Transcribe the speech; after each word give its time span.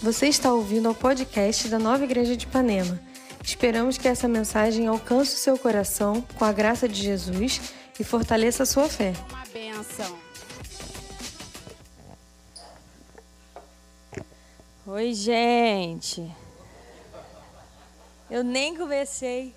Você 0.00 0.28
está 0.28 0.52
ouvindo 0.52 0.86
ao 0.86 0.94
podcast 0.94 1.68
da 1.68 1.76
Nova 1.76 2.04
Igreja 2.04 2.36
de 2.36 2.46
Ipanema. 2.46 3.00
Esperamos 3.42 3.98
que 3.98 4.06
essa 4.06 4.28
mensagem 4.28 4.86
alcance 4.86 5.34
o 5.34 5.38
seu 5.38 5.58
coração 5.58 6.22
com 6.38 6.44
a 6.44 6.52
graça 6.52 6.88
de 6.88 7.02
Jesus 7.02 7.72
e 7.98 8.04
fortaleça 8.04 8.62
a 8.62 8.66
sua 8.66 8.88
fé. 8.88 9.12
Uma 9.28 9.44
benção. 9.46 10.18
Oi, 14.86 15.12
gente. 15.14 16.30
Eu 18.30 18.44
nem 18.44 18.76
comecei. 18.76 19.52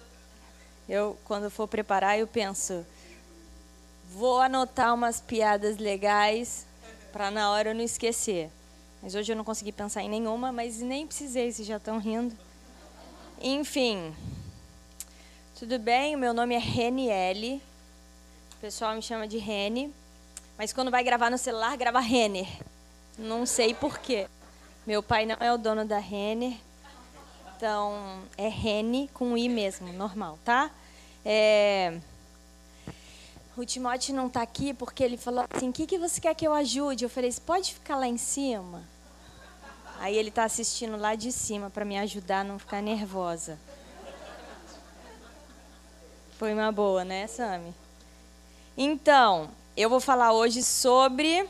Eu, 0.89 1.15
quando 1.23 1.51
for 1.51 1.67
preparar, 1.67 2.17
eu 2.17 2.25
penso, 2.25 2.83
vou 4.11 4.41
anotar 4.41 4.91
umas 4.95 5.21
piadas 5.21 5.77
legais 5.77 6.65
para 7.13 7.29
na 7.29 7.51
hora 7.51 7.69
eu 7.69 7.75
não 7.75 7.83
esquecer. 7.83 8.49
Mas 9.01 9.15
hoje 9.15 9.31
eu 9.31 9.35
não 9.35 9.43
consegui 9.43 9.71
pensar 9.71 10.03
em 10.03 10.09
nenhuma, 10.09 10.51
mas 10.51 10.79
nem 10.79 11.07
precisei, 11.07 11.51
se 11.51 11.63
já 11.63 11.77
estão 11.77 11.97
rindo. 11.97 12.37
Enfim, 13.41 14.13
tudo 15.57 15.79
bem? 15.79 16.15
O 16.15 16.19
meu 16.19 16.33
nome 16.33 16.55
é 16.55 16.59
Reniele. 16.59 17.61
O 18.57 18.61
pessoal 18.61 18.95
me 18.95 19.01
chama 19.01 19.27
de 19.27 19.37
Rene. 19.37 19.93
Mas 20.57 20.71
quando 20.71 20.91
vai 20.91 21.03
gravar 21.03 21.31
no 21.31 21.37
celular, 21.37 21.75
grava 21.75 21.99
Renner. 21.99 22.47
Não 23.17 23.45
sei 23.45 23.73
porquê. 23.73 24.27
Meu 24.85 25.01
pai 25.01 25.25
não 25.25 25.35
é 25.39 25.51
o 25.51 25.57
dono 25.57 25.85
da 25.85 25.97
Renner. 25.97 26.55
Então, 27.57 28.23
é 28.37 28.47
Rene 28.47 29.07
com 29.13 29.37
I 29.37 29.47
mesmo, 29.47 29.93
normal, 29.93 30.37
tá? 30.43 30.71
É... 31.25 31.99
O 33.61 33.65
Timóteo 33.65 34.15
não 34.15 34.25
está 34.25 34.41
aqui 34.41 34.73
porque 34.73 35.03
ele 35.03 35.17
falou 35.17 35.45
assim: 35.47 35.69
o 35.69 35.71
que, 35.71 35.85
que 35.85 35.99
você 35.99 36.19
quer 36.19 36.33
que 36.33 36.47
eu 36.47 36.51
ajude? 36.51 37.05
Eu 37.05 37.09
falei: 37.11 37.31
você 37.31 37.39
pode 37.39 37.75
ficar 37.75 37.95
lá 37.95 38.07
em 38.07 38.17
cima? 38.17 38.83
Aí 39.99 40.17
ele 40.17 40.29
está 40.29 40.45
assistindo 40.45 40.97
lá 40.97 41.13
de 41.13 41.31
cima 41.31 41.69
para 41.69 41.85
me 41.85 41.95
ajudar 41.99 42.39
a 42.39 42.43
não 42.43 42.57
ficar 42.57 42.81
nervosa. 42.81 43.59
Foi 46.39 46.51
uma 46.55 46.71
boa, 46.71 47.05
né, 47.05 47.27
Sami? 47.27 47.71
Então, 48.75 49.51
eu 49.77 49.91
vou 49.91 49.99
falar 49.99 50.33
hoje 50.33 50.63
sobre 50.63 51.47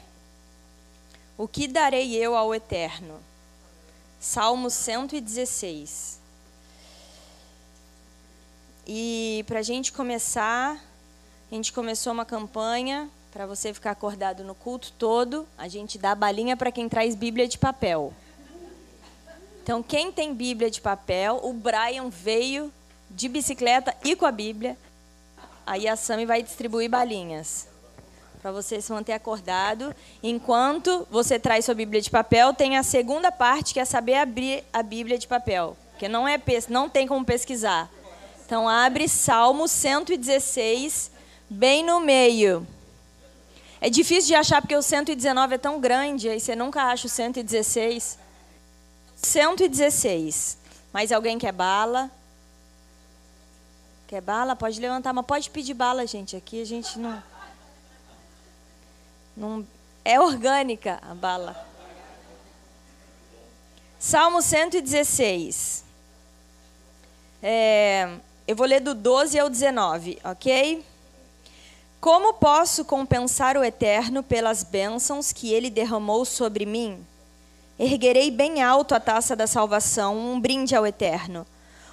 o 1.37 1.47
que 1.47 1.65
darei 1.65 2.13
eu 2.13 2.35
ao 2.35 2.53
Eterno. 2.53 3.21
Salmo 4.19 4.69
116. 4.69 6.19
E 8.85 9.45
para 9.47 9.59
a 9.59 9.63
gente 9.63 9.93
começar, 9.93 10.90
a 11.51 11.55
gente 11.55 11.73
começou 11.73 12.13
uma 12.13 12.23
campanha 12.23 13.09
para 13.29 13.45
você 13.45 13.73
ficar 13.73 13.91
acordado 13.91 14.41
no 14.41 14.55
culto 14.55 14.93
todo. 14.97 15.45
A 15.57 15.67
gente 15.67 15.97
dá 15.97 16.15
balinha 16.15 16.55
para 16.55 16.71
quem 16.71 16.87
traz 16.87 17.13
Bíblia 17.13 17.45
de 17.45 17.57
papel. 17.57 18.13
Então, 19.61 19.83
quem 19.83 20.13
tem 20.13 20.33
Bíblia 20.33 20.71
de 20.71 20.79
papel, 20.79 21.41
o 21.43 21.51
Brian 21.51 22.09
veio 22.09 22.71
de 23.09 23.27
bicicleta 23.27 23.93
e 24.01 24.15
com 24.15 24.25
a 24.25 24.31
Bíblia. 24.31 24.77
Aí 25.65 25.89
a 25.89 25.97
Sami 25.97 26.25
vai 26.25 26.41
distribuir 26.41 26.89
balinhas 26.89 27.67
para 28.41 28.51
você 28.53 28.81
se 28.81 28.91
manter 28.91 29.11
acordado. 29.11 29.93
Enquanto 30.23 31.05
você 31.11 31.37
traz 31.37 31.65
sua 31.65 31.75
Bíblia 31.75 32.01
de 32.01 32.09
papel, 32.09 32.53
tem 32.53 32.77
a 32.77 32.83
segunda 32.83 33.29
parte 33.29 33.73
que 33.73 33.79
é 33.79 33.85
saber 33.85 34.15
abrir 34.15 34.63
a 34.71 34.81
Bíblia 34.81 35.17
de 35.17 35.27
papel, 35.27 35.75
porque 35.91 36.07
não 36.07 36.25
é 36.25 36.41
não 36.69 36.89
tem 36.89 37.05
como 37.05 37.25
pesquisar. 37.25 37.91
Então 38.45 38.67
abre 38.67 39.07
Salmo 39.07 39.67
116, 39.67 41.11
bem 41.51 41.83
no 41.83 41.99
meio. 41.99 42.65
É 43.81 43.89
difícil 43.89 44.27
de 44.27 44.35
achar 44.35 44.61
porque 44.61 44.75
o 44.75 44.81
119 44.81 45.55
é 45.55 45.57
tão 45.57 45.81
grande, 45.81 46.29
aí 46.29 46.39
você 46.39 46.55
nunca 46.55 46.83
acha 46.83 47.07
o 47.07 47.09
116. 47.09 48.17
116. 49.15 50.57
Mais 50.93 51.11
alguém 51.11 51.37
quer 51.37 51.51
bala? 51.51 52.09
Quer 54.07 54.21
bala? 54.21 54.55
Pode 54.55 54.79
levantar, 54.79 55.11
mas 55.11 55.25
pode 55.25 55.49
pedir 55.49 55.73
bala, 55.73 56.07
gente. 56.07 56.35
Aqui 56.35 56.61
a 56.61 56.65
gente 56.65 56.97
não. 56.97 57.21
não 59.35 59.67
é 60.05 60.19
orgânica 60.19 60.99
a 61.01 61.13
bala. 61.13 61.67
Salmo 63.99 64.41
116. 64.41 65.83
É, 67.43 68.09
eu 68.47 68.55
vou 68.55 68.65
ler 68.65 68.79
do 68.79 68.95
12 68.95 69.37
ao 69.37 69.49
19, 69.49 70.19
ok? 70.23 70.85
Como 72.01 72.33
posso 72.33 72.83
compensar 72.83 73.55
o 73.55 73.63
Eterno 73.63 74.23
pelas 74.23 74.63
bênçãos 74.63 75.31
que 75.31 75.53
ele 75.53 75.69
derramou 75.69 76.25
sobre 76.25 76.65
mim? 76.65 76.97
Erguerei 77.77 78.31
bem 78.31 78.63
alto 78.63 78.95
a 78.95 78.99
taça 78.99 79.35
da 79.35 79.45
salvação, 79.45 80.17
um 80.17 80.39
brinde 80.39 80.75
ao 80.75 80.87
Eterno. 80.87 81.45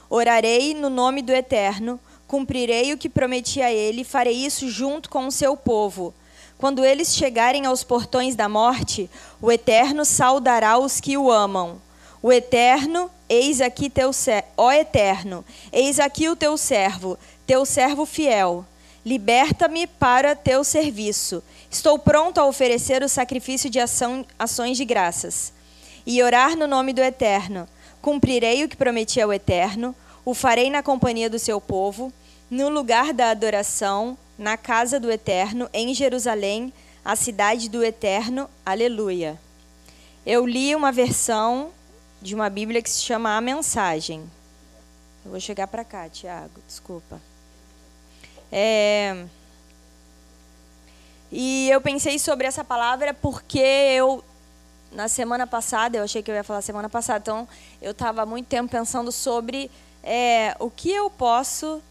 Orarei 0.08 0.72
no 0.72 0.88
nome 0.88 1.20
do 1.20 1.30
Eterno, 1.30 2.00
cumprirei 2.26 2.90
o 2.94 2.96
que 2.96 3.10
prometi 3.10 3.60
a 3.60 3.70
ele, 3.70 4.02
farei 4.02 4.32
isso 4.32 4.70
junto 4.70 5.10
com 5.10 5.26
o 5.26 5.30
seu 5.30 5.54
povo. 5.54 6.14
Quando 6.56 6.86
eles 6.86 7.14
chegarem 7.14 7.66
aos 7.66 7.84
portões 7.84 8.34
da 8.34 8.48
morte, 8.48 9.10
o 9.42 9.52
Eterno 9.52 10.06
saudará 10.06 10.78
os 10.78 11.00
que 11.00 11.18
o 11.18 11.30
amam. 11.30 11.78
O 12.22 12.32
Eterno, 12.32 13.10
eis 13.28 13.60
aqui 13.60 13.90
teu 13.90 14.10
ó 14.56 14.72
Eterno, 14.72 15.44
eis 15.70 16.00
aqui 16.00 16.30
o 16.30 16.34
teu 16.34 16.56
servo, 16.56 17.18
teu 17.46 17.66
servo 17.66 18.06
fiel. 18.06 18.64
Liberta-me 19.04 19.86
para 19.86 20.36
teu 20.36 20.62
serviço. 20.64 21.42
Estou 21.70 21.98
pronto 21.98 22.38
a 22.38 22.46
oferecer 22.46 23.02
o 23.02 23.08
sacrifício 23.08 23.70
de 23.70 23.78
ação, 23.78 24.24
ações 24.38 24.76
de 24.76 24.84
graças 24.84 25.52
e 26.06 26.22
orar 26.22 26.56
no 26.56 26.66
nome 26.66 26.92
do 26.92 27.02
Eterno. 27.02 27.68
Cumprirei 28.00 28.64
o 28.64 28.68
que 28.68 28.76
prometi 28.76 29.20
ao 29.20 29.32
Eterno, 29.32 29.94
o 30.24 30.32
farei 30.32 30.70
na 30.70 30.82
companhia 30.82 31.28
do 31.28 31.38
seu 31.38 31.60
povo, 31.60 32.12
no 32.50 32.70
lugar 32.70 33.12
da 33.12 33.30
adoração, 33.30 34.16
na 34.38 34.56
casa 34.56 34.98
do 34.98 35.10
Eterno, 35.10 35.68
em 35.72 35.92
Jerusalém, 35.92 36.72
a 37.04 37.14
cidade 37.14 37.68
do 37.68 37.84
Eterno. 37.84 38.48
Aleluia. 38.64 39.38
Eu 40.24 40.46
li 40.46 40.74
uma 40.74 40.90
versão 40.90 41.70
de 42.22 42.34
uma 42.34 42.48
Bíblia 42.48 42.82
que 42.82 42.90
se 42.90 43.02
chama 43.02 43.36
A 43.36 43.40
Mensagem. 43.40 44.22
Eu 45.24 45.30
vou 45.32 45.40
chegar 45.40 45.66
para 45.66 45.84
cá, 45.84 46.08
Tiago, 46.08 46.60
desculpa. 46.66 47.20
É... 48.50 49.24
E 51.30 51.68
eu 51.70 51.80
pensei 51.80 52.18
sobre 52.18 52.46
essa 52.46 52.64
palavra 52.64 53.12
porque 53.12 53.58
eu 53.58 54.24
na 54.90 55.06
semana 55.06 55.46
passada, 55.46 55.98
eu 55.98 56.04
achei 56.04 56.22
que 56.22 56.30
eu 56.30 56.34
ia 56.34 56.42
falar 56.42 56.62
semana 56.62 56.88
passada, 56.88 57.18
então 57.18 57.48
eu 57.80 57.90
estava 57.90 58.24
muito 58.24 58.46
tempo 58.46 58.70
pensando 58.70 59.12
sobre 59.12 59.70
é, 60.02 60.56
o 60.58 60.70
que 60.70 60.90
eu 60.90 61.10
posso 61.10 61.82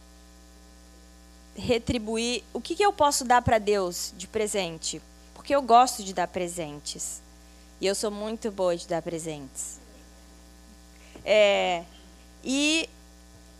retribuir, 1.55 2.43
o 2.53 2.61
que, 2.61 2.75
que 2.75 2.83
eu 2.83 2.93
posso 2.93 3.23
dar 3.23 3.41
para 3.41 3.57
Deus 3.57 4.13
de 4.17 4.27
presente. 4.27 5.01
Porque 5.33 5.55
eu 5.55 5.61
gosto 5.61 6.03
de 6.03 6.13
dar 6.13 6.27
presentes. 6.27 7.21
E 7.79 7.85
eu 7.85 7.95
sou 7.95 8.11
muito 8.11 8.51
boa 8.51 8.75
de 8.75 8.87
dar 8.87 9.01
presentes. 9.01 9.79
É, 11.23 11.83
e 12.43 12.89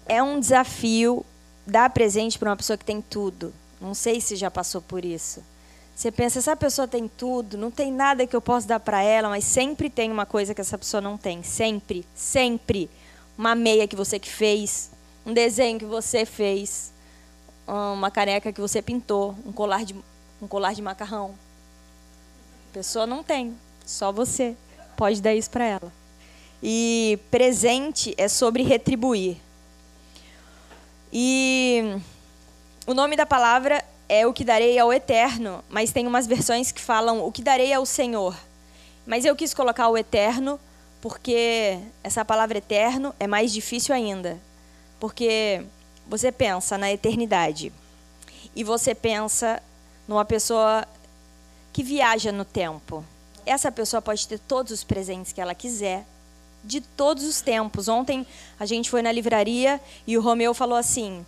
é 0.06 0.22
um 0.22 0.40
desafio 0.40 1.26
dar 1.68 1.90
presente 1.90 2.40
para 2.40 2.50
uma 2.50 2.56
pessoa 2.56 2.78
que 2.78 2.86
tem 2.86 3.02
tudo. 3.02 3.54
Não 3.80 3.94
sei 3.94 4.22
se 4.22 4.36
já 4.36 4.50
passou 4.50 4.82
por 4.82 5.04
isso. 5.04 5.44
Você 5.94 6.12
pensa, 6.12 6.40
essa 6.40 6.56
pessoa 6.56 6.88
tem 6.88 7.08
tudo, 7.08 7.58
não 7.58 7.70
tem 7.70 7.92
nada 7.92 8.26
que 8.26 8.36
eu 8.36 8.42
possa 8.42 8.68
dar 8.68 8.80
para 8.80 9.02
ela, 9.02 9.30
mas 9.30 9.44
sempre 9.44 9.90
tem 9.90 10.12
uma 10.12 10.26
coisa 10.26 10.54
que 10.54 10.62
essa 10.62 10.78
pessoa 10.78 11.02
não 11.02 11.18
tem. 11.18 11.44
Sempre, 11.44 12.06
sempre. 12.16 12.90
Uma 13.38 13.54
meia 13.54 13.88
que 13.88 13.96
você 13.96 14.18
que 14.18 14.30
fez, 14.30 14.92
um 15.26 15.34
desenho 15.34 15.78
que 15.78 15.86
você 15.86 16.26
fez, 16.26 16.94
uma 17.68 18.10
caneca 18.10 18.54
que 18.54 18.62
você 18.62 18.82
pintou, 18.82 19.36
um 19.46 19.52
colar 19.52 19.84
de, 19.84 19.96
um 20.42 20.48
colar 20.48 20.74
de 20.74 20.82
macarrão. 20.82 21.36
A 22.70 22.74
pessoa 22.74 23.06
não 23.06 23.24
tem, 23.24 23.56
só 23.86 24.12
você 24.12 24.56
pode 24.96 25.22
dar 25.22 25.36
isso 25.36 25.50
para 25.50 25.66
ela. 25.66 25.92
E 26.62 27.20
presente 27.30 28.14
é 28.18 28.28
sobre 28.28 28.64
retribuir. 28.64 29.38
E 31.12 32.00
o 32.86 32.94
nome 32.94 33.16
da 33.16 33.26
palavra 33.26 33.84
é 34.10 34.26
o 34.26 34.34
que 34.34 34.44
darei 34.44 34.78
ao 34.80 34.94
eterno, 34.94 35.64
mas 35.70 35.92
tem 35.92 36.08
umas 36.08 36.28
versões 36.28 36.72
que 36.72 36.82
falam 36.82 37.26
o 37.26 37.32
que 37.32 37.42
darei 37.42 37.74
ao 37.74 37.86
Senhor. 37.86 38.36
Mas 39.06 39.26
eu 39.26 39.36
quis 39.36 39.54
colocar 39.54 39.90
o 39.90 39.98
eterno 39.98 40.60
porque 41.02 41.80
essa 42.04 42.26
palavra 42.26 42.58
eterno 42.58 43.14
é 43.20 43.28
mais 43.28 43.54
difícil 43.54 43.94
ainda. 43.94 44.40
Porque 45.00 45.64
você 46.08 46.32
pensa 46.32 46.78
na 46.78 46.92
eternidade 46.92 47.72
e 48.56 48.64
você 48.64 48.96
pensa 48.96 49.62
numa 50.08 50.26
pessoa 50.26 50.86
que 51.72 51.84
viaja 51.84 52.32
no 52.32 52.44
tempo. 52.44 53.04
Essa 53.46 53.72
pessoa 53.72 54.02
pode 54.02 54.28
ter 54.28 54.40
todos 54.40 54.72
os 54.72 54.84
presentes 54.84 55.32
que 55.32 55.40
ela 55.40 55.54
quiser, 55.54 56.06
de 56.68 56.82
todos 56.82 57.24
os 57.24 57.42
tempos. 57.42 57.88
Ontem 57.88 58.28
a 58.60 58.66
gente 58.66 58.90
foi 58.90 59.02
na 59.02 59.12
livraria 59.12 59.80
e 60.06 60.18
o 60.18 60.22
Romeu 60.22 60.54
falou 60.54 60.78
assim: 60.78 61.26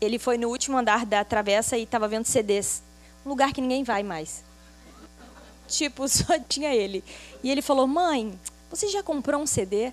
ele 0.00 0.18
foi 0.18 0.36
no 0.36 0.48
último 0.48 0.76
andar 0.76 1.06
da 1.06 1.24
travessa 1.24 1.76
e 1.76 1.84
estava 1.84 2.06
vendo 2.06 2.26
CDs. 2.26 2.82
Um 3.24 3.30
lugar 3.30 3.52
que 3.52 3.60
ninguém 3.60 3.82
vai 3.82 4.02
mais. 4.02 4.44
Tipo, 5.66 6.06
só 6.08 6.38
tinha 6.38 6.74
ele. 6.74 7.02
E 7.42 7.50
ele 7.50 7.62
falou: 7.62 7.86
Mãe, 7.86 8.38
Você 8.70 8.88
já 8.88 9.02
comprou 9.02 9.40
um 9.40 9.46
CD? 9.46 9.92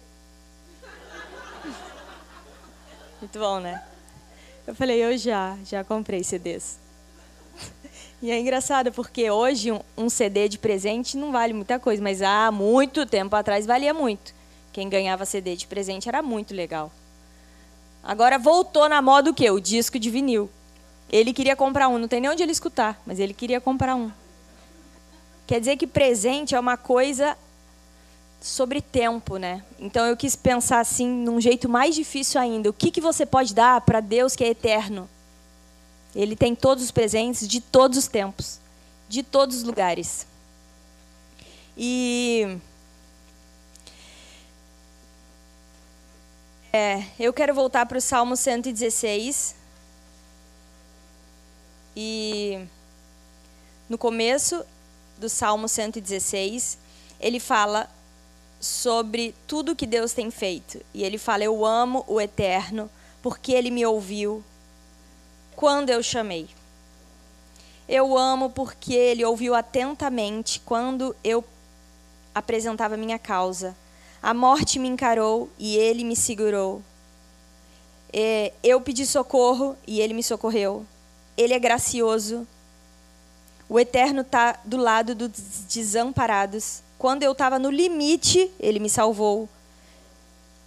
Muito 3.22 3.38
bom, 3.38 3.60
né? 3.60 3.84
Eu 4.66 4.76
falei, 4.76 5.04
eu 5.04 5.18
já, 5.18 5.58
já 5.66 5.84
comprei 5.84 6.24
CDs. 6.24 6.80
E 8.22 8.32
é 8.32 8.40
engraçado 8.40 8.92
porque 8.92 9.32
hoje 9.32 9.72
um, 9.98 10.10
CD 10.10 10.50
de 10.50 10.58
presente 10.58 11.18
não 11.18 11.32
vale 11.32 11.54
muita 11.54 11.80
coisa, 11.80 12.04
mas 12.04 12.22
há 12.22 12.52
muito 12.52 13.06
tempo 13.06 13.36
atrás 13.36 13.66
valia 13.66 13.94
muito. 13.94 14.34
Quem 14.80 14.88
ganhava 14.88 15.26
CD 15.26 15.58
de 15.58 15.68
presente 15.68 16.08
era 16.08 16.22
muito 16.22 16.54
legal. 16.54 16.90
Agora 18.02 18.40
voltou 18.40 18.88
na 18.88 19.02
moda 19.02 19.30
o 19.30 19.34
quê? 19.34 19.52
O 19.52 19.60
disco 19.60 20.00
de 20.00 20.10
vinil. 20.10 20.50
Ele 21.12 21.34
queria 21.34 21.54
comprar 21.54 21.90
um, 21.90 21.98
não 21.98 22.08
tem 22.08 22.22
nem 22.22 22.32
onde 22.32 22.42
ele 22.42 22.54
escutar, 22.54 22.98
mas 23.06 23.20
ele 23.20 23.34
queria 23.34 23.60
comprar 23.60 23.94
um. 23.94 24.10
Quer 25.46 25.60
dizer 25.60 25.76
que 25.76 25.86
presente 25.86 26.56
é 26.56 26.60
uma 26.60 26.78
coisa 26.78 27.38
sobre 28.40 28.80
tempo, 28.80 29.36
né? 29.36 29.66
Então 29.78 30.06
eu 30.06 30.16
quis 30.16 30.34
pensar 30.34 30.80
assim, 30.80 31.10
num 31.10 31.42
jeito 31.42 31.68
mais 31.68 31.94
difícil 31.94 32.40
ainda. 32.40 32.70
O 32.70 32.74
que, 32.74 32.90
que 32.90 33.02
você 33.02 33.26
pode 33.26 33.54
dar 33.54 33.82
para 33.82 34.00
Deus 34.00 34.34
que 34.34 34.46
é 34.46 34.48
eterno? 34.48 35.10
Ele 36.16 36.38
tem 36.38 36.56
todos 36.56 36.86
os 36.86 36.92
presentes 36.92 37.46
de 37.46 37.60
todos 37.60 37.98
os 37.98 38.08
tempos, 38.08 38.62
de 39.10 39.24
todos 39.24 39.58
os 39.58 39.64
lugares. 39.64 40.26
E 41.78 42.62
é, 46.72 47.04
eu 47.20 47.34
quero 47.34 47.54
voltar 47.54 47.86
para 47.86 47.98
o 47.98 48.02
Salmo 48.02 48.36
116. 48.36 49.56
E 51.96 52.66
no 53.90 53.98
começo 53.98 54.64
do 55.18 55.28
Salmo 55.28 55.68
116, 55.68 56.78
ele 57.20 57.40
fala 57.40 57.90
sobre 58.60 59.34
tudo 59.48 59.76
que 59.76 59.88
Deus 59.88 60.14
tem 60.14 60.30
feito. 60.30 60.80
E 60.94 61.04
ele 61.04 61.18
fala: 61.18 61.44
Eu 61.44 61.66
amo 61.66 62.06
o 62.08 62.22
Eterno, 62.22 62.90
porque 63.22 63.52
ele 63.52 63.72
me 63.72 63.86
ouviu 63.86 64.44
quando 65.56 65.90
eu 65.90 66.04
chamei. 66.04 66.48
Eu 67.88 68.16
amo 68.16 68.52
porque 68.52 68.94
ele 68.94 69.26
ouviu 69.26 69.56
atentamente 69.56 70.62
quando 70.64 71.16
eu 71.24 71.44
apresentava 72.36 72.96
minha 72.96 73.18
causa. 73.18 73.76
A 74.22 74.34
morte 74.34 74.80
me 74.80 74.88
encarou 74.88 75.50
e 75.58 75.78
ele 75.78 76.04
me 76.04 76.16
segurou. 76.16 76.82
Eu 78.64 78.82
pedi 78.82 79.06
socorro 79.06 79.78
e 79.88 80.02
ele 80.02 80.14
me 80.14 80.24
socorreu. 80.24 80.86
Ele 81.38 81.54
é 81.54 81.60
gracioso. 81.60 82.48
O 83.70 83.80
Eterno 83.80 84.22
está 84.22 84.60
do 84.66 84.78
lado 84.78 85.14
dos 85.16 85.32
desamparados. 85.70 86.82
Quando 86.98 87.24
eu 87.24 87.32
estava 87.32 87.58
no 87.60 87.70
limite, 87.70 88.52
ele 88.60 88.80
me 88.80 88.90
salvou. 88.90 89.48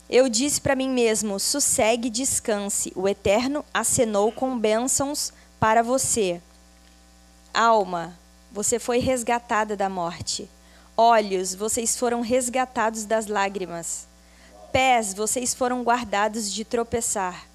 Eu 0.08 0.28
disse 0.28 0.60
para 0.60 0.76
mim 0.76 0.88
mesmo: 0.88 1.38
sossegue 1.38 2.08
e 2.08 2.10
descanse. 2.10 2.92
O 2.94 3.08
Eterno 3.08 3.64
acenou 3.74 4.30
com 4.32 4.58
bênçãos 4.58 5.32
para 5.58 5.82
você. 5.82 6.40
Alma, 7.52 8.16
você 8.50 8.78
foi 8.78 8.98
resgatada 8.98 9.76
da 9.76 9.88
morte. 9.88 10.48
Olhos, 10.96 11.54
vocês 11.54 11.96
foram 11.96 12.20
resgatados 12.20 13.06
das 13.06 13.26
lágrimas. 13.26 14.06
Pés, 14.70 15.14
vocês 15.14 15.54
foram 15.54 15.82
guardados 15.82 16.52
de 16.52 16.64
tropeçar. 16.64 17.46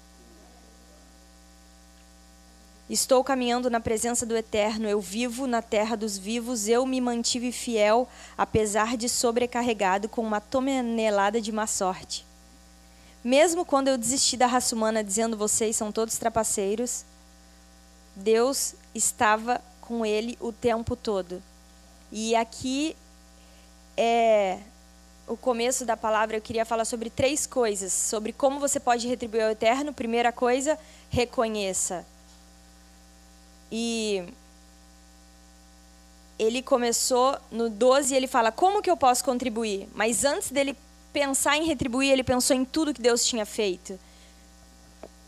Estou 2.90 3.22
caminhando 3.22 3.68
na 3.68 3.80
presença 3.80 4.24
do 4.24 4.36
Eterno, 4.36 4.88
eu 4.88 5.00
vivo 5.00 5.46
na 5.46 5.60
terra 5.60 5.94
dos 5.94 6.16
vivos, 6.16 6.68
eu 6.68 6.86
me 6.86 7.00
mantive 7.00 7.52
fiel, 7.52 8.08
apesar 8.36 8.96
de 8.96 9.08
sobrecarregado 9.08 10.08
com 10.08 10.22
uma 10.22 10.40
tonelada 10.40 11.40
de 11.40 11.52
má 11.52 11.66
sorte. 11.66 12.24
Mesmo 13.22 13.64
quando 13.64 13.88
eu 13.88 13.98
desisti 13.98 14.36
da 14.36 14.46
raça 14.46 14.74
humana 14.74 15.04
dizendo 15.04 15.36
vocês 15.36 15.76
são 15.76 15.92
todos 15.92 16.16
trapaceiros, 16.16 17.04
Deus 18.16 18.74
estava 18.94 19.60
com 19.80 20.04
ele 20.04 20.36
o 20.40 20.50
tempo 20.50 20.96
todo. 20.96 21.42
E 22.10 22.34
aqui 22.34 22.96
é 23.98 24.60
o 25.26 25.36
começo 25.36 25.84
da 25.84 25.96
palavra, 25.96 26.36
eu 26.36 26.40
queria 26.40 26.64
falar 26.64 26.84
sobre 26.84 27.10
três 27.10 27.46
coisas, 27.46 27.92
sobre 27.92 28.32
como 28.32 28.60
você 28.60 28.80
pode 28.80 29.06
retribuir 29.06 29.42
ao 29.42 29.50
Eterno. 29.50 29.92
Primeira 29.92 30.32
coisa, 30.32 30.78
reconheça 31.10 32.06
e 33.70 34.24
ele 36.38 36.62
começou 36.62 37.36
no 37.50 37.68
12 37.68 38.14
e 38.14 38.16
ele 38.16 38.26
fala: 38.26 38.50
Como 38.50 38.82
que 38.82 38.90
eu 38.90 38.96
posso 38.96 39.24
contribuir? 39.24 39.88
Mas 39.94 40.24
antes 40.24 40.50
dele 40.50 40.76
pensar 41.12 41.56
em 41.56 41.64
retribuir, 41.64 42.10
ele 42.10 42.24
pensou 42.24 42.56
em 42.56 42.64
tudo 42.64 42.94
que 42.94 43.02
Deus 43.02 43.24
tinha 43.24 43.44
feito. 43.44 43.98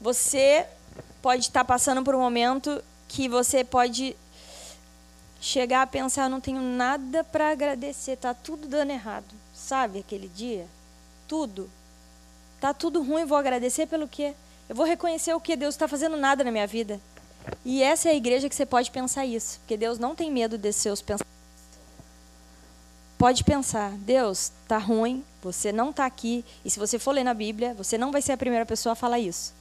Você 0.00 0.66
pode 1.20 1.42
estar 1.42 1.64
passando 1.64 2.02
por 2.02 2.14
um 2.14 2.20
momento 2.20 2.82
que 3.08 3.28
você 3.28 3.62
pode 3.64 4.16
chegar 5.40 5.82
a 5.82 5.86
pensar: 5.86 6.28
Não 6.28 6.40
tenho 6.40 6.60
nada 6.60 7.24
para 7.24 7.50
agradecer, 7.50 8.16
tá 8.16 8.34
tudo 8.34 8.68
dando 8.68 8.90
errado. 8.90 9.34
Sabe 9.54 10.00
aquele 10.00 10.28
dia? 10.28 10.66
Tudo. 11.26 11.70
Tá 12.60 12.74
tudo 12.74 13.02
ruim, 13.02 13.24
vou 13.24 13.38
agradecer 13.38 13.86
pelo 13.86 14.06
quê? 14.06 14.34
Eu 14.68 14.76
vou 14.76 14.84
reconhecer 14.84 15.34
o 15.34 15.40
que 15.40 15.56
Deus 15.56 15.74
está 15.74 15.88
fazendo 15.88 16.16
nada 16.16 16.44
na 16.44 16.50
minha 16.50 16.66
vida. 16.66 17.00
E 17.64 17.82
essa 17.82 18.08
é 18.08 18.12
a 18.12 18.14
igreja 18.14 18.48
que 18.48 18.54
você 18.54 18.66
pode 18.66 18.90
pensar 18.90 19.24
isso, 19.24 19.58
porque 19.60 19.76
Deus 19.76 19.98
não 19.98 20.14
tem 20.14 20.30
medo 20.30 20.58
desses 20.58 20.82
seus 20.82 21.00
pensamentos. 21.00 21.30
Pode 23.16 23.44
pensar, 23.44 23.90
Deus, 23.92 24.52
tá 24.66 24.78
ruim, 24.78 25.24
você 25.42 25.72
não 25.72 25.90
está 25.90 26.06
aqui, 26.06 26.44
e 26.64 26.70
se 26.70 26.78
você 26.78 26.98
for 26.98 27.12
ler 27.12 27.24
na 27.24 27.34
Bíblia, 27.34 27.74
você 27.74 27.98
não 27.98 28.12
vai 28.12 28.22
ser 28.22 28.32
a 28.32 28.36
primeira 28.36 28.64
pessoa 28.64 28.92
a 28.92 28.96
falar 28.96 29.18
isso. 29.18 29.52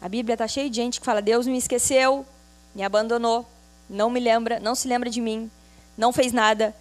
A 0.00 0.08
Bíblia 0.08 0.34
está 0.34 0.46
cheia 0.46 0.68
de 0.68 0.76
gente 0.76 1.00
que 1.00 1.06
fala: 1.06 1.22
Deus 1.22 1.46
me 1.46 1.56
esqueceu, 1.56 2.26
me 2.74 2.82
abandonou, 2.82 3.46
não 3.92 4.10
me 4.10 4.18
lembra, 4.18 4.58
não 4.58 4.74
se 4.74 4.88
lembra 4.88 5.10
de 5.10 5.20
mim, 5.20 5.50
não 5.96 6.12
fez 6.12 6.32
nada. 6.32 6.74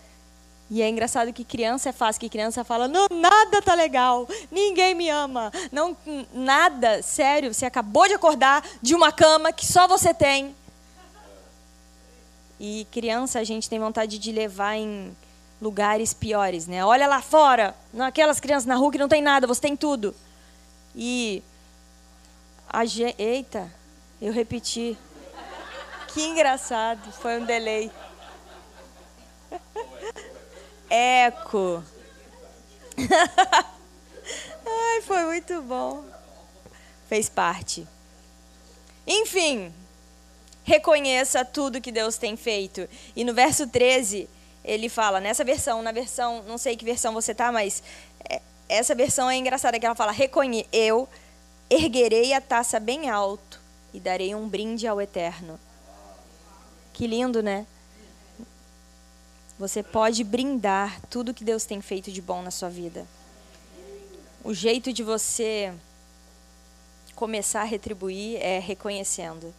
E 0.69 0.81
é 0.81 0.88
engraçado 0.88 1.34
que 1.34 1.44
criança 1.44 1.90
é 1.90 1.92
fácil, 1.92 2.22
que 2.22 2.30
criança 2.30 2.63
fala: 2.63 2.88
"Não, 2.88 3.08
nada 3.12 3.62
tá 3.62 3.74
legal. 3.75 4.28
Ninguém 4.50 4.96
me 4.96 5.10
ama. 5.10 5.52
Não 5.72 5.96
nada, 6.34 7.04
sério, 7.04 7.54
você 7.54 7.66
acabou 7.66 8.08
de 8.08 8.13
acordar 8.13 8.66
de 8.81 8.96
uma 8.96 9.12
cama 9.12 9.52
que 9.52 9.66
só 9.66 9.86
você 9.88 10.13
tem". 10.13 10.56
E 12.58 12.88
criança 12.90 13.40
a 13.40 13.44
gente 13.44 13.69
tem 13.69 13.80
vontade 13.80 14.18
de 14.18 14.31
levar 14.31 14.75
em 14.75 15.16
lugares 15.62 16.14
piores, 16.14 16.68
né? 16.68 16.86
Olha 16.86 17.07
lá 17.07 17.22
fora, 17.22 17.75
naquelas 17.94 18.40
crianças 18.40 18.66
na 18.66 18.76
rua 18.76 18.92
que 18.92 18.97
não 18.97 19.09
tem 19.09 19.21
nada, 19.21 19.45
você 19.45 19.59
tem 19.59 19.76
tudo. 19.76 20.16
E 20.95 21.44
a 22.69 22.83
eita, 23.18 23.69
eu 24.21 24.31
repeti. 24.31 24.97
Que 26.13 26.21
engraçado, 26.21 27.11
foi 27.13 27.39
um 27.39 27.45
delay. 27.45 27.91
Eco. 30.89 31.83
Ai, 34.65 35.01
foi 35.03 35.23
muito 35.25 35.61
bom. 35.61 36.03
Fez 37.07 37.30
parte. 37.30 37.87
Enfim, 39.07 39.73
reconheça 40.63 41.45
tudo 41.45 41.81
que 41.81 41.91
Deus 41.91 42.18
tem 42.18 42.35
feito. 42.35 42.87
E 43.15 43.23
no 43.23 43.33
verso 43.33 43.68
13, 43.68 44.30
ele 44.63 44.89
fala, 44.89 45.19
nessa 45.19 45.44
versão, 45.44 45.81
na 45.81 45.91
versão, 45.91 46.44
não 46.44 46.57
sei 46.57 46.75
que 46.75 46.85
versão 46.85 47.13
você 47.13 47.33
tá, 47.33 47.51
mas 47.51 47.81
é, 48.30 48.41
essa 48.68 48.94
versão 48.94 49.30
é 49.30 49.37
engraçada 49.37 49.80
que 49.80 49.85
ela 49.85 49.95
fala: 49.95 50.11
"Reconhe 50.11 50.68
eu 50.71 51.07
erguerei 51.69 52.33
a 52.33 52.41
taça 52.41 52.80
bem 52.80 53.09
alto 53.09 53.59
e 53.94 53.99
darei 53.99 54.35
um 54.35 54.47
brinde 54.47 54.87
ao 54.87 55.01
Eterno". 55.01 55.59
Que 57.02 57.08
lindo, 57.08 57.42
né? 57.42 57.66
Você 59.58 59.81
pode 59.81 60.24
brindar 60.24 61.02
tudo 61.10 61.34
que 61.34 61.44
Deus 61.44 61.66
tem 61.66 61.81
feito 61.81 62.12
de 62.12 62.22
bom 62.22 62.44
na 62.44 62.52
sua 62.52 62.70
vida. 62.70 63.08
O 64.44 64.54
jeito 64.54 64.94
de 64.94 65.02
você 65.02 65.74
começar 67.16 67.62
a 67.62 67.64
retribuir 67.64 68.38
é 68.40 68.60
reconhecendo. 68.60 69.52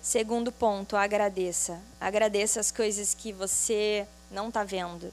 Segundo 0.00 0.50
ponto, 0.50 0.96
agradeça. 0.96 1.78
Agradeça 2.00 2.60
as 2.60 2.70
coisas 2.70 3.12
que 3.12 3.30
você 3.30 4.06
não 4.30 4.48
está 4.48 4.64
vendo. 4.64 5.12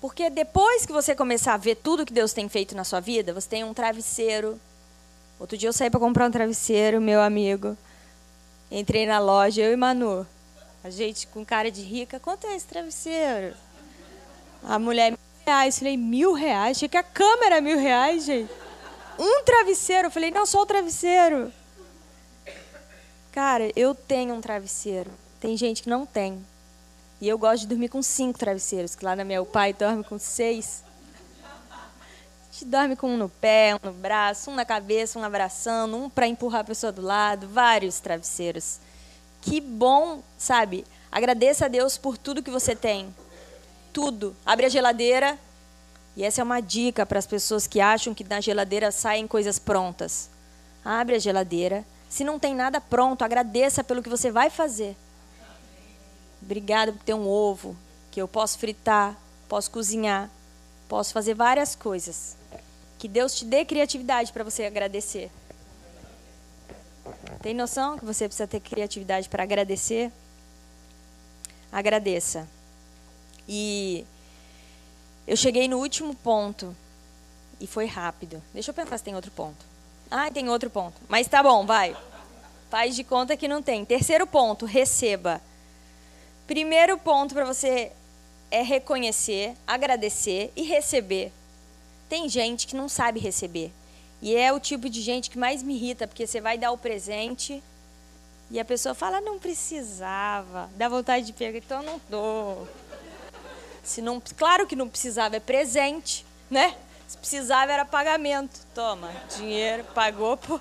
Porque 0.00 0.28
depois 0.28 0.84
que 0.84 0.92
você 0.92 1.14
começar 1.14 1.54
a 1.54 1.56
ver 1.56 1.76
tudo 1.76 2.04
que 2.04 2.12
Deus 2.12 2.32
tem 2.32 2.48
feito 2.48 2.74
na 2.74 2.82
sua 2.82 2.98
vida, 2.98 3.32
você 3.32 3.48
tem 3.48 3.62
um 3.62 3.72
travesseiro. 3.72 4.60
Outro 5.38 5.56
dia 5.56 5.68
eu 5.68 5.72
saí 5.72 5.88
para 5.88 6.00
comprar 6.00 6.26
um 6.26 6.32
travesseiro, 6.32 7.00
meu 7.00 7.20
amigo. 7.20 7.78
Entrei 8.76 9.06
na 9.06 9.20
loja, 9.20 9.62
eu 9.62 9.72
e 9.72 9.76
Manu. 9.76 10.26
A 10.82 10.90
gente 10.90 11.28
com 11.28 11.44
cara 11.44 11.70
de 11.70 11.80
rica, 11.80 12.18
quanto 12.18 12.44
é 12.48 12.56
esse 12.56 12.66
travesseiro? 12.66 13.54
A 14.64 14.80
mulher, 14.80 15.12
mil 15.12 15.18
reais. 15.46 15.78
Falei, 15.78 15.96
mil 15.96 16.32
reais? 16.32 16.76
Achei 16.76 16.88
que 16.88 16.96
a 16.96 17.02
câmera 17.04 17.60
mil 17.60 17.78
reais, 17.78 18.24
gente. 18.24 18.50
Um 19.16 19.44
travesseiro. 19.44 20.08
Eu 20.08 20.10
falei, 20.10 20.32
não, 20.32 20.44
só 20.44 20.60
o 20.60 20.66
travesseiro. 20.66 21.52
Cara, 23.30 23.70
eu 23.76 23.94
tenho 23.94 24.34
um 24.34 24.40
travesseiro. 24.40 25.10
Tem 25.38 25.56
gente 25.56 25.80
que 25.80 25.88
não 25.88 26.04
tem. 26.04 26.44
E 27.20 27.28
eu 27.28 27.38
gosto 27.38 27.60
de 27.60 27.68
dormir 27.68 27.90
com 27.90 28.02
cinco 28.02 28.40
travesseiros, 28.40 28.96
que 28.96 29.04
lá 29.04 29.14
na 29.14 29.22
meu 29.24 29.46
pai 29.46 29.72
dorme 29.72 30.02
com 30.02 30.18
seis. 30.18 30.82
Gente 32.54 32.66
dorme 32.66 32.94
com 32.94 33.12
um 33.12 33.16
no 33.16 33.28
pé, 33.28 33.74
um 33.74 33.88
no 33.88 33.92
braço, 33.92 34.48
um 34.48 34.54
na 34.54 34.64
cabeça, 34.64 35.18
um 35.18 35.24
abraçando, 35.24 35.96
um 35.96 36.08
para 36.08 36.28
empurrar 36.28 36.60
a 36.60 36.64
pessoa 36.64 36.92
do 36.92 37.02
lado, 37.02 37.48
vários 37.48 37.98
travesseiros. 37.98 38.78
Que 39.42 39.60
bom, 39.60 40.22
sabe? 40.38 40.84
Agradeça 41.10 41.64
a 41.64 41.68
Deus 41.68 41.98
por 41.98 42.16
tudo 42.16 42.44
que 42.44 42.52
você 42.52 42.76
tem. 42.76 43.12
Tudo. 43.92 44.36
Abre 44.46 44.66
a 44.66 44.68
geladeira. 44.68 45.36
E 46.16 46.22
essa 46.22 46.42
é 46.42 46.44
uma 46.44 46.60
dica 46.60 47.04
para 47.04 47.18
as 47.18 47.26
pessoas 47.26 47.66
que 47.66 47.80
acham 47.80 48.14
que 48.14 48.22
na 48.22 48.40
geladeira 48.40 48.92
saem 48.92 49.26
coisas 49.26 49.58
prontas. 49.58 50.30
Abre 50.84 51.16
a 51.16 51.18
geladeira. 51.18 51.84
Se 52.08 52.22
não 52.22 52.38
tem 52.38 52.54
nada 52.54 52.80
pronto, 52.80 53.24
agradeça 53.24 53.82
pelo 53.82 54.00
que 54.00 54.08
você 54.08 54.30
vai 54.30 54.48
fazer. 54.48 54.96
Obrigada 56.40 56.92
por 56.92 57.02
ter 57.02 57.14
um 57.14 57.26
ovo 57.26 57.76
que 58.12 58.22
eu 58.22 58.28
posso 58.28 58.60
fritar, 58.60 59.16
posso 59.48 59.72
cozinhar, 59.72 60.30
posso 60.88 61.12
fazer 61.12 61.34
várias 61.34 61.74
coisas. 61.74 62.43
Que 63.04 63.08
Deus 63.08 63.34
te 63.34 63.44
dê 63.44 63.66
criatividade 63.66 64.32
para 64.32 64.42
você 64.42 64.64
agradecer. 64.64 65.30
Tem 67.42 67.52
noção 67.52 67.98
que 67.98 68.04
você 68.06 68.26
precisa 68.26 68.46
ter 68.46 68.60
criatividade 68.60 69.28
para 69.28 69.42
agradecer? 69.42 70.10
Agradeça. 71.70 72.48
E 73.46 74.06
eu 75.26 75.36
cheguei 75.36 75.68
no 75.68 75.80
último 75.80 76.14
ponto 76.14 76.74
e 77.60 77.66
foi 77.66 77.84
rápido. 77.84 78.42
Deixa 78.54 78.70
eu 78.70 78.74
pensar 78.74 78.96
se 78.96 79.04
tem 79.04 79.14
outro 79.14 79.30
ponto. 79.32 79.66
Ah, 80.10 80.30
tem 80.30 80.48
outro 80.48 80.70
ponto. 80.70 80.98
Mas 81.06 81.28
tá 81.28 81.42
bom, 81.42 81.66
vai. 81.66 81.94
Faz 82.70 82.96
de 82.96 83.04
conta 83.04 83.36
que 83.36 83.46
não 83.46 83.62
tem. 83.62 83.84
Terceiro 83.84 84.26
ponto, 84.26 84.64
receba. 84.64 85.42
Primeiro 86.46 86.96
ponto 86.96 87.34
para 87.34 87.44
você 87.44 87.92
é 88.50 88.62
reconhecer, 88.62 89.54
agradecer 89.66 90.50
e 90.56 90.62
receber. 90.62 91.30
Tem 92.08 92.28
gente 92.28 92.66
que 92.66 92.76
não 92.76 92.88
sabe 92.88 93.20
receber. 93.20 93.72
E 94.20 94.34
é 94.34 94.52
o 94.52 94.60
tipo 94.60 94.88
de 94.88 95.02
gente 95.02 95.28
que 95.30 95.38
mais 95.38 95.62
me 95.62 95.74
irrita, 95.74 96.06
porque 96.06 96.26
você 96.26 96.40
vai 96.40 96.56
dar 96.56 96.70
o 96.70 96.78
presente 96.78 97.62
e 98.50 98.60
a 98.60 98.64
pessoa 98.64 98.94
fala, 98.94 99.20
não 99.20 99.38
precisava. 99.38 100.70
Dá 100.76 100.88
vontade 100.88 101.26
de 101.26 101.32
pegar, 101.32 101.58
então 101.58 101.82
não 101.82 102.00
dou. 102.08 102.68
Se 103.82 104.00
não, 104.00 104.22
claro 104.36 104.66
que 104.66 104.76
não 104.76 104.88
precisava, 104.88 105.36
é 105.36 105.40
presente, 105.40 106.24
né? 106.50 106.74
Se 107.06 107.16
precisava 107.18 107.72
era 107.72 107.84
pagamento. 107.84 108.60
Toma, 108.74 109.10
dinheiro, 109.36 109.84
pagou 109.94 110.36
por 110.36 110.60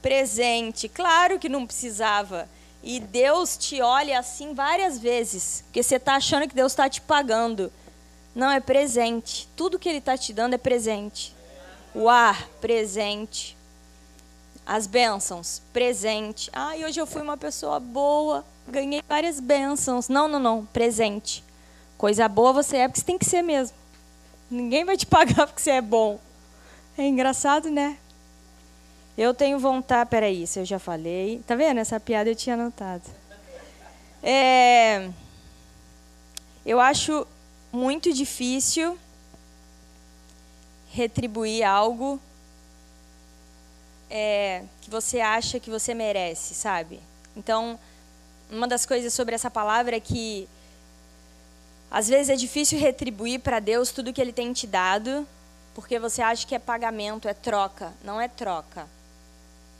presente. 0.00 0.88
Claro 0.88 1.38
que 1.38 1.48
não 1.48 1.66
precisava. 1.66 2.48
E 2.82 2.98
Deus 2.98 3.56
te 3.56 3.80
olha 3.80 4.18
assim 4.18 4.54
várias 4.54 4.98
vezes, 4.98 5.62
porque 5.66 5.82
você 5.82 5.96
está 5.96 6.16
achando 6.16 6.48
que 6.48 6.54
Deus 6.54 6.72
está 6.72 6.88
te 6.88 7.00
pagando. 7.00 7.72
Não, 8.34 8.50
é 8.50 8.60
presente. 8.60 9.48
Tudo 9.56 9.78
que 9.78 9.88
Ele 9.88 9.98
está 9.98 10.16
te 10.16 10.32
dando 10.32 10.54
é 10.54 10.58
presente. 10.58 11.34
O 11.94 12.08
ar, 12.08 12.48
presente. 12.60 13.56
As 14.64 14.86
bênçãos, 14.86 15.60
presente. 15.72 16.50
Ah, 16.52 16.76
e 16.76 16.84
hoje 16.84 17.00
eu 17.00 17.06
fui 17.06 17.20
uma 17.20 17.36
pessoa 17.36 17.80
boa, 17.80 18.44
ganhei 18.66 19.02
várias 19.08 19.40
bênçãos. 19.40 20.08
Não, 20.08 20.28
não, 20.28 20.38
não, 20.38 20.64
presente. 20.66 21.44
Coisa 21.98 22.28
boa 22.28 22.52
você 22.52 22.78
é 22.78 22.88
porque 22.88 23.00
você 23.00 23.06
tem 23.06 23.18
que 23.18 23.24
ser 23.24 23.42
mesmo. 23.42 23.76
Ninguém 24.50 24.84
vai 24.84 24.96
te 24.96 25.04
pagar 25.06 25.46
porque 25.46 25.60
você 25.60 25.72
é 25.72 25.80
bom. 25.80 26.18
É 26.96 27.06
engraçado, 27.06 27.70
né? 27.70 27.98
Eu 29.16 29.34
tenho 29.34 29.58
vontade. 29.58 30.08
Peraí, 30.08 30.46
se 30.46 30.60
eu 30.60 30.64
já 30.64 30.78
falei. 30.78 31.42
Tá 31.46 31.54
vendo? 31.54 31.78
Essa 31.78 32.00
piada 32.00 32.30
eu 32.30 32.36
tinha 32.36 32.54
anotado. 32.54 33.02
É, 34.22 35.10
eu 36.64 36.78
acho 36.78 37.26
muito 37.72 38.12
difícil 38.12 38.98
retribuir 40.90 41.64
algo 41.64 42.20
é, 44.10 44.62
que 44.82 44.90
você 44.90 45.20
acha 45.20 45.58
que 45.58 45.70
você 45.70 45.94
merece, 45.94 46.54
sabe? 46.54 47.00
Então, 47.34 47.78
uma 48.50 48.68
das 48.68 48.84
coisas 48.84 49.14
sobre 49.14 49.34
essa 49.34 49.50
palavra 49.50 49.96
é 49.96 50.00
que 50.00 50.46
às 51.90 52.08
vezes 52.08 52.28
é 52.28 52.36
difícil 52.36 52.78
retribuir 52.78 53.40
para 53.40 53.58
Deus 53.58 53.90
tudo 53.90 54.12
que 54.12 54.20
Ele 54.20 54.32
tem 54.32 54.52
te 54.52 54.66
dado, 54.66 55.26
porque 55.74 55.98
você 55.98 56.20
acha 56.20 56.46
que 56.46 56.54
é 56.54 56.58
pagamento, 56.58 57.26
é 57.26 57.34
troca. 57.34 57.92
Não 58.04 58.20
é 58.20 58.28
troca. 58.28 58.86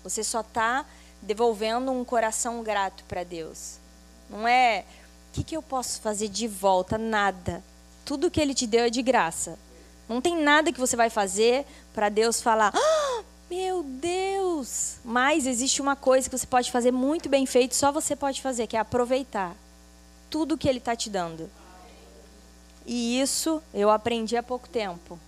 Você 0.03 0.25
só 0.25 0.41
está 0.41 0.87
devolvendo 1.21 1.93
um 1.93 2.05
coração 2.05 2.63
grato 2.63 3.05
para 3.05 3.23
Deus. 3.23 3.77
Não 4.31 4.49
é 4.49 4.85
o 5.31 5.35
que, 5.35 5.45
que 5.45 5.57
eu 5.57 5.63
posso 5.63 6.01
fazer 6.01 6.29
de 6.29 6.49
volta? 6.49 6.97
Nada. 6.97 7.63
Tudo 8.05 8.31
que 8.31 8.41
Ele 8.41 8.55
te 8.55 8.67
deu 8.67 8.85
é 8.85 8.91
de 8.91 9.03
graça. 9.03 9.59
Não 10.09 10.21
tem 10.21 10.37
nada 10.37 10.73
que 10.73 10.81
você 10.81 10.97
vai 10.97 11.09
fazer 11.09 11.65
para 11.95 12.09
Deus 12.09 12.41
falar, 12.41 12.73
ah, 12.75 13.23
meu 13.51 13.83
Deus! 13.83 14.97
Mas 15.05 15.47
existe 15.47 15.81
uma 15.81 15.97
coisa 15.97 16.29
que 16.29 16.37
você 16.37 16.47
pode 16.47 16.71
fazer 16.71 16.91
muito 16.91 17.29
bem 17.29 17.47
feito, 17.47 17.75
só 17.75 17.93
você 17.93 18.17
pode 18.17 18.43
fazer, 18.43 18.67
que 18.67 18.77
é 18.77 18.81
aproveitar 18.81 19.55
tudo 20.29 20.57
que 20.59 20.69
Ele 20.69 20.79
está 20.79 20.97
te 20.97 21.11
dando. 21.11 21.51
E 22.87 23.21
isso 23.21 23.63
eu 23.73 23.91
aprendi 23.91 24.37
há 24.37 24.43
pouco 24.43 24.69
tempo. 24.69 25.19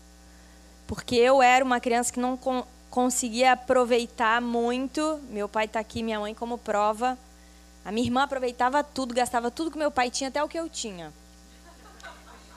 Porque 0.87 1.14
eu 1.14 1.43
era 1.43 1.64
uma 1.64 1.81
criança 1.81 2.12
que 2.12 2.21
não 2.21 2.37
con 2.37 2.64
conseguia 2.90 3.52
aproveitar 3.52 4.40
muito. 4.40 5.19
Meu 5.28 5.49
pai 5.49 5.64
está 5.64 5.81
aqui, 5.81 6.02
minha 6.02 6.21
mãe 6.21 6.33
como 6.33 6.57
prova. 6.57 7.19
A 7.85 7.90
minha 7.90 8.07
irmã 8.07 8.23
aproveitava 8.23 8.85
tudo, 8.85 9.12
gastava 9.12 9.50
tudo 9.50 9.71
que 9.71 9.78
meu 9.78 9.90
pai 9.90 10.11
tinha, 10.11 10.28
até 10.28 10.43
o 10.43 10.49
que 10.49 10.59
eu 10.59 10.69
tinha. 10.69 11.12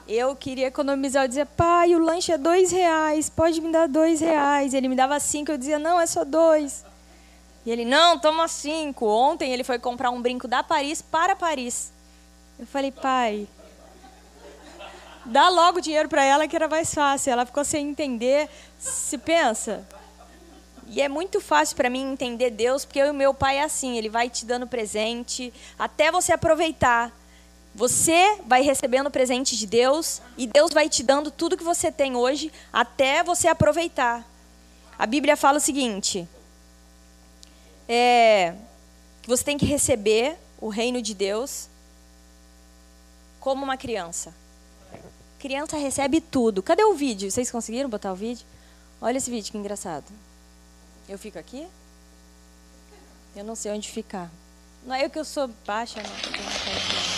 Eu 0.08 0.34
queria 0.34 0.68
economizar, 0.68 1.24
eu 1.24 1.28
dizia, 1.28 1.44
pai, 1.44 1.94
o 1.94 1.98
lanche 1.98 2.32
é 2.32 2.38
dois 2.38 2.72
reais, 2.72 3.28
pode 3.28 3.60
me 3.60 3.70
dar 3.70 3.86
dois 3.86 4.20
reais. 4.20 4.72
Ele 4.72 4.88
me 4.88 4.96
dava 4.96 5.20
cinco, 5.20 5.52
eu 5.52 5.58
dizia, 5.58 5.78
não, 5.78 6.00
é 6.00 6.06
só 6.06 6.24
dois. 6.24 6.82
E 7.66 7.70
ele, 7.70 7.84
não, 7.84 8.18
toma 8.18 8.48
cinco. 8.48 9.06
Ontem 9.06 9.52
ele 9.52 9.62
foi 9.62 9.78
comprar 9.78 10.10
um 10.10 10.22
brinco 10.22 10.48
da 10.48 10.62
Paris 10.62 11.02
para 11.02 11.36
Paris. 11.36 11.92
Eu 12.58 12.66
falei, 12.66 12.90
pai, 12.90 13.46
dá 15.26 15.50
logo 15.50 15.78
dinheiro 15.78 16.08
para 16.08 16.24
ela 16.24 16.48
que 16.48 16.56
era 16.56 16.68
mais 16.68 16.94
fácil. 16.94 17.30
Ela 17.30 17.44
ficou 17.44 17.62
sem 17.62 17.90
entender. 17.90 18.48
Se 18.78 19.18
pensa. 19.18 19.86
E 20.86 21.02
é 21.02 21.08
muito 21.08 21.38
fácil 21.38 21.76
para 21.76 21.90
mim 21.90 22.12
entender 22.12 22.48
Deus, 22.48 22.86
porque 22.86 22.98
e 22.98 23.12
meu 23.12 23.34
pai 23.34 23.58
é 23.58 23.62
assim, 23.62 23.98
ele 23.98 24.08
vai 24.08 24.30
te 24.30 24.46
dando 24.46 24.66
presente 24.66 25.52
até 25.78 26.10
você 26.10 26.32
aproveitar. 26.32 27.12
Você 27.78 28.40
vai 28.44 28.60
recebendo 28.60 29.08
presente 29.08 29.56
de 29.56 29.64
Deus 29.64 30.20
e 30.36 30.48
Deus 30.48 30.72
vai 30.72 30.88
te 30.88 31.00
dando 31.00 31.30
tudo 31.30 31.56
que 31.56 31.62
você 31.62 31.92
tem 31.92 32.16
hoje 32.16 32.52
até 32.72 33.22
você 33.22 33.46
aproveitar. 33.46 34.28
A 34.98 35.06
Bíblia 35.06 35.36
fala 35.36 35.58
o 35.58 35.60
seguinte: 35.60 36.28
é, 37.88 38.56
você 39.28 39.44
tem 39.44 39.56
que 39.56 39.64
receber 39.64 40.36
o 40.60 40.68
reino 40.68 41.00
de 41.00 41.14
Deus 41.14 41.68
como 43.38 43.62
uma 43.62 43.76
criança. 43.76 44.34
Criança 45.38 45.76
recebe 45.76 46.20
tudo. 46.20 46.64
Cadê 46.64 46.82
o 46.82 46.94
vídeo? 46.94 47.30
Vocês 47.30 47.48
conseguiram 47.48 47.88
botar 47.88 48.12
o 48.12 48.16
vídeo? 48.16 48.44
Olha 49.00 49.18
esse 49.18 49.30
vídeo, 49.30 49.52
que 49.52 49.56
engraçado. 49.56 50.06
Eu 51.08 51.16
fico 51.16 51.38
aqui? 51.38 51.64
Eu 53.36 53.44
não 53.44 53.54
sei 53.54 53.70
onde 53.70 53.88
ficar. 53.88 54.28
Não 54.84 54.96
é 54.96 55.04
eu 55.04 55.10
que 55.10 55.18
eu 55.20 55.24
sou 55.24 55.48
baixa, 55.64 56.02
não. 56.02 57.17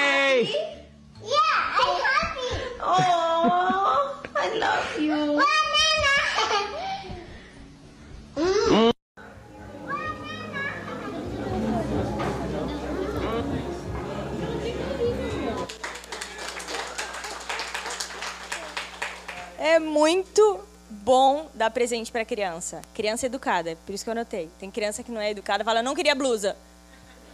dar 21.61 21.69
presente 21.69 22.11
para 22.11 22.25
criança. 22.25 22.81
Criança 22.91 23.27
educada, 23.27 23.77
por 23.85 23.93
isso 23.93 24.03
que 24.03 24.09
eu 24.09 24.13
anotei. 24.13 24.49
Tem 24.59 24.71
criança 24.71 25.03
que 25.03 25.11
não 25.11 25.21
é 25.21 25.29
educada, 25.29 25.63
fala, 25.63 25.83
não 25.83 25.93
queria 25.93 26.15
blusa. 26.15 26.57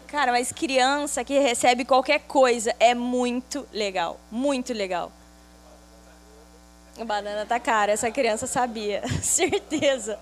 Cara, 0.07 0.33
mas 0.33 0.51
criança 0.51 1.23
que 1.23 1.39
recebe 1.39 1.85
qualquer 1.85 2.19
coisa 2.19 2.75
é 2.77 2.93
muito 2.93 3.65
legal. 3.71 4.19
Muito 4.29 4.73
legal. 4.73 5.13
A 6.99 7.05
banana 7.05 7.45
tá 7.45 7.57
cara, 7.57 7.93
essa 7.93 8.11
criança 8.11 8.47
sabia. 8.47 9.01
Certeza. 9.23 10.19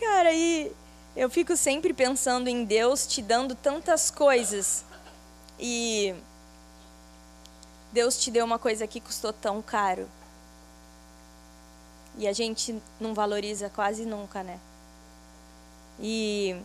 Cara, 0.00 0.32
e 0.32 0.72
eu 1.14 1.28
fico 1.28 1.54
sempre 1.54 1.92
pensando 1.92 2.48
em 2.48 2.64
Deus 2.64 3.06
te 3.06 3.20
dando 3.20 3.54
tantas 3.54 4.10
coisas. 4.10 4.86
E 5.58 6.14
Deus 7.92 8.18
te 8.18 8.30
deu 8.30 8.44
uma 8.44 8.58
coisa 8.58 8.86
que 8.86 9.00
custou 9.00 9.32
tão 9.32 9.60
caro. 9.60 10.08
E 12.16 12.26
a 12.26 12.32
gente 12.32 12.80
não 13.00 13.14
valoriza 13.14 13.70
quase 13.70 14.04
nunca, 14.04 14.42
né? 14.42 14.58
E 15.98 16.56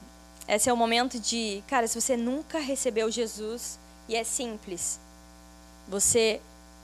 esse 0.47 0.69
é 0.69 0.73
o 0.73 0.77
momento 0.77 1.19
de, 1.19 1.63
cara, 1.67 1.87
se 1.87 1.99
você 1.99 2.15
nunca 2.15 2.59
recebeu 2.59 3.09
Jesus, 3.11 3.79
e 4.07 4.15
é 4.15 4.23
simples, 4.23 4.99
você 5.87 6.39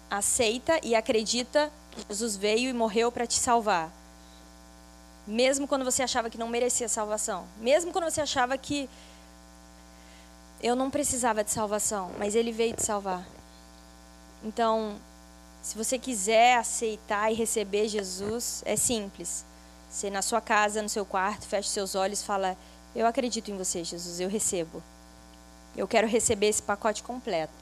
aceita 0.10 0.80
e 0.84 0.96
acredita 0.96 1.72
que 1.92 2.06
Jesus 2.10 2.36
veio 2.36 2.70
e 2.70 2.74
morreu 2.74 3.12
para 3.12 3.28
te 3.28 3.36
salvar. 3.36 3.92
Mesmo 5.28 5.68
quando 5.68 5.86
você 5.86 6.02
achava 6.02 6.30
que 6.30 6.38
não 6.38 6.48
merecia 6.48 6.90
salvação. 6.90 7.46
Mesmo 7.60 7.92
quando 7.92 8.06
você 8.06 8.22
achava 8.22 8.58
que 8.58 8.90
eu 10.62 10.76
não 10.76 10.90
precisava 10.90 11.44
de 11.44 11.52
salvação, 11.52 12.12
mas 12.18 12.36
ele 12.36 12.52
veio 12.52 12.76
te 12.76 12.84
salvar. 12.84 13.26
Então, 14.44 14.98
se 15.62 15.78
você 15.78 16.00
quiser 16.00 16.58
aceitar 16.58 17.32
e 17.32 17.36
receber 17.36 17.88
Jesus, 17.88 18.64
é 18.66 18.76
simples. 18.76 19.46
Você 19.90 20.10
na 20.10 20.22
sua 20.22 20.42
casa, 20.42 20.82
no 20.82 20.90
seu 20.90 21.06
quarto, 21.06 21.46
fecha 21.46 21.70
seus 21.70 21.96
olhos 21.96 22.24
fala: 22.24 22.58
Eu 22.96 23.06
acredito 23.06 23.52
em 23.52 23.58
você, 23.58 23.84
Jesus, 23.84 24.20
eu 24.20 24.30
recebo. 24.30 24.82
Eu 25.76 25.88
quero 25.88 26.08
receber 26.08 26.48
esse 26.48 26.62
pacote 26.62 27.04
completo. 27.04 27.54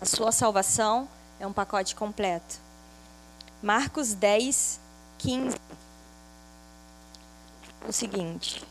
A 0.00 0.04
sua 0.04 0.30
salvação 0.30 1.08
é 1.40 1.46
um 1.46 1.52
pacote 1.52 1.94
completo. 1.94 2.56
Marcos 3.62 4.12
10, 4.14 4.78
15. 5.18 5.56
O 7.88 7.92
seguinte. 7.92 8.64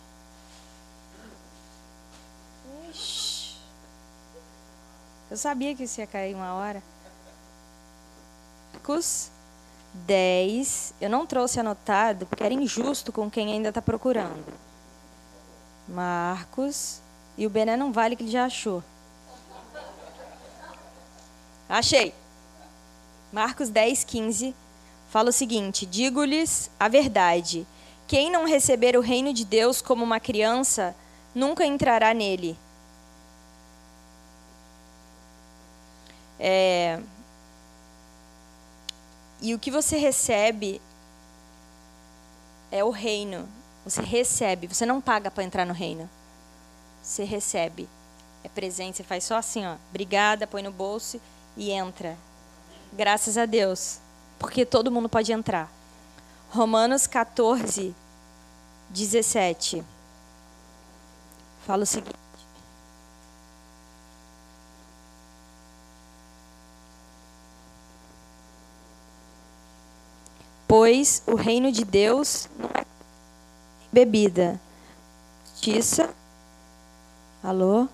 Eu 5.30 5.36
sabia 5.36 5.76
que 5.76 5.84
isso 5.84 6.00
ia 6.00 6.08
cair 6.08 6.34
uma 6.34 6.54
hora. 6.54 6.82
Marcos 8.77 9.31
10. 10.05 10.93
Eu 11.01 11.10
não 11.10 11.25
trouxe 11.25 11.60
anotado 11.60 12.27
porque 12.27 12.43
era 12.43 12.53
injusto 12.53 13.12
com 13.12 13.29
quem 13.29 13.51
ainda 13.51 13.69
está 13.69 13.81
procurando. 13.81 14.46
Marcos. 15.88 17.01
E 17.36 17.48
o 17.48 17.50
Bené 17.50 17.75
não 17.75 17.91
vale 17.91 18.15
que 18.15 18.22
ele 18.22 18.31
já 18.31 18.46
achou. 18.46 18.84
Achei. 21.67 22.13
Marcos 23.34 23.69
10, 23.69 24.03
15 24.03 24.55
fala 25.10 25.29
o 25.29 25.34
seguinte: 25.34 25.84
Digo-lhes 25.84 26.69
a 26.79 26.88
verdade. 26.88 27.65
Quem 28.07 28.31
não 28.31 28.46
receber 28.46 28.96
o 28.96 29.01
reino 29.01 29.34
de 29.34 29.43
Deus 29.43 29.81
como 29.81 30.03
uma 30.03 30.19
criança, 30.19 30.96
nunca 31.34 31.65
entrará 31.65 32.13
nele. 32.13 32.55
É, 36.39 37.01
e 39.41 39.53
o 39.53 39.60
que 39.60 39.70
você 39.70 39.98
recebe 39.98 40.82
é 42.72 42.84
o 42.84 42.89
reino. 42.89 43.48
Você 43.84 44.01
recebe, 44.01 44.67
você 44.67 44.86
não 44.86 45.00
paga 45.00 45.32
para 45.32 45.44
entrar 45.44 45.65
no 45.65 45.74
reino. 45.74 46.10
Você 47.01 47.24
recebe. 47.24 47.88
É 48.44 48.50
presente, 48.50 48.98
você 48.98 49.03
faz 49.03 49.24
só 49.24 49.38
assim, 49.38 49.65
ó. 49.65 49.75
Obrigada, 49.89 50.48
põe 50.48 50.62
no 50.62 50.72
bolso 50.72 51.22
e 51.56 51.72
entra. 51.72 52.17
Graças 52.94 53.38
a 53.38 53.46
Deus. 53.46 54.00
Porque 54.39 54.65
todo 54.65 54.91
mundo 54.91 55.10
pode 55.10 55.32
entrar. 55.32 55.72
Romanos 56.50 57.08
14, 57.08 57.96
17. 58.89 59.84
Fala 61.65 61.84
o 61.84 61.86
seguinte. 61.86 62.26
Pois 70.67 71.23
o 71.25 71.36
reino 71.36 71.71
de 71.71 71.86
Deus 71.86 72.49
não 72.60 72.69
é 72.73 72.86
bebida, 73.91 74.60
justiça. 75.53 76.10
Alô? 77.41 77.88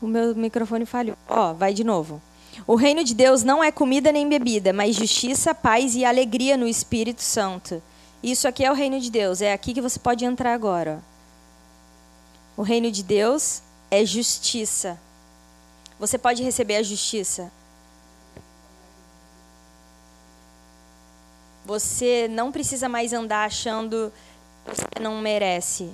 O 0.00 0.06
meu 0.06 0.34
microfone 0.34 0.86
falhou. 0.86 1.16
Ó, 1.28 1.52
vai 1.52 1.74
de 1.74 1.82
novo. 1.82 2.22
O 2.66 2.76
reino 2.76 3.02
de 3.02 3.14
Deus 3.14 3.42
não 3.42 3.64
é 3.64 3.72
comida 3.72 4.12
nem 4.12 4.28
bebida, 4.28 4.72
mas 4.72 4.94
justiça, 4.94 5.54
paz 5.54 5.96
e 5.96 6.04
alegria 6.04 6.56
no 6.56 6.68
Espírito 6.68 7.22
Santo. 7.22 7.82
Isso 8.22 8.46
aqui 8.46 8.64
é 8.64 8.70
o 8.70 8.74
reino 8.74 9.00
de 9.00 9.10
Deus. 9.10 9.42
É 9.42 9.52
aqui 9.52 9.74
que 9.74 9.80
você 9.80 9.98
pode 9.98 10.24
entrar 10.24 10.54
agora. 10.54 11.02
O 12.56 12.62
reino 12.62 12.90
de 12.90 13.02
Deus 13.02 13.60
é 13.90 14.04
justiça. 14.04 14.98
Você 15.98 16.16
pode 16.16 16.42
receber 16.42 16.76
a 16.76 16.82
justiça. 16.82 17.50
Você 21.64 22.28
não 22.30 22.52
precisa 22.52 22.88
mais 22.88 23.12
andar 23.12 23.46
achando 23.46 24.12
que 24.64 24.74
você 24.74 25.00
não 25.00 25.20
merece. 25.20 25.90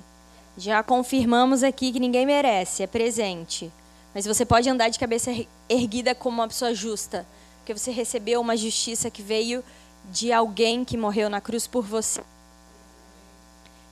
Já 0.57 0.83
confirmamos 0.83 1.63
aqui 1.63 1.91
que 1.91 1.99
ninguém 1.99 2.25
merece, 2.25 2.83
é 2.83 2.87
presente. 2.87 3.71
Mas 4.13 4.25
você 4.25 4.45
pode 4.45 4.69
andar 4.69 4.89
de 4.89 4.99
cabeça 4.99 5.31
erguida 5.69 6.13
como 6.13 6.41
uma 6.41 6.47
pessoa 6.47 6.73
justa, 6.73 7.25
porque 7.59 7.73
você 7.73 7.91
recebeu 7.91 8.41
uma 8.41 8.57
justiça 8.57 9.09
que 9.09 9.21
veio 9.21 9.63
de 10.11 10.33
alguém 10.33 10.83
que 10.83 10.97
morreu 10.97 11.29
na 11.29 11.39
cruz 11.39 11.67
por 11.67 11.83
você. 11.85 12.21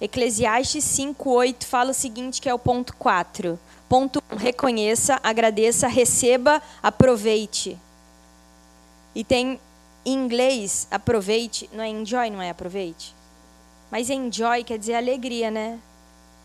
Eclesiastes 0.01 0.83
5:8 0.83 1.65
fala 1.65 1.91
o 1.91 1.93
seguinte, 1.93 2.41
que 2.41 2.49
é 2.49 2.53
o 2.53 2.59
ponto 2.59 2.95
4. 2.95 3.59
Ponto 3.87 4.21
1, 4.31 4.35
reconheça, 4.35 5.19
agradeça, 5.23 5.87
receba, 5.87 6.61
aproveite. 6.83 7.77
E 9.15 9.23
tem 9.23 9.59
em 10.05 10.13
inglês, 10.13 10.87
aproveite, 10.89 11.69
não 11.73 11.83
é 11.83 11.89
enjoy, 11.89 12.29
não 12.29 12.41
é 12.41 12.49
aproveite? 12.49 13.15
Mas 13.91 14.09
enjoy 14.09 14.63
quer 14.63 14.77
dizer 14.77 14.95
alegria, 14.95 15.49
né? 15.49 15.79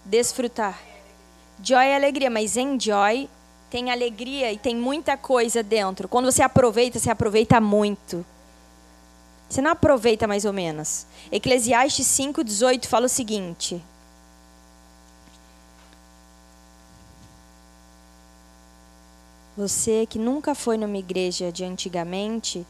Desfrutar. 0.05 0.79
Joy 1.62 1.87
é 1.87 1.95
alegria, 1.95 2.31
mas 2.31 2.57
enjoy 2.57 3.29
tem 3.75 3.90
alegria 3.90 4.53
e 4.53 4.57
tem 4.57 4.77
muita 4.77 5.17
coisa 5.17 5.61
dentro. 5.61 6.07
Quando 6.07 6.31
você 6.31 6.43
aproveita, 6.43 6.97
você 6.97 7.11
aproveita 7.11 7.61
muito. 7.61 8.25
Você 9.49 9.61
não 9.61 9.73
aproveita 9.73 10.29
mais 10.29 10.45
ou 10.45 10.53
menos. 10.53 11.07
Eclesiastes 11.33 12.07
5:18 12.07 12.87
fala 12.87 13.07
o 13.07 13.09
seguinte: 13.09 13.83
Você 19.57 20.07
que 20.07 20.21
nunca 20.21 20.55
foi 20.55 20.77
numa 20.77 20.99
igreja 20.99 21.51
de 21.51 21.64
antigamente, 21.64 22.64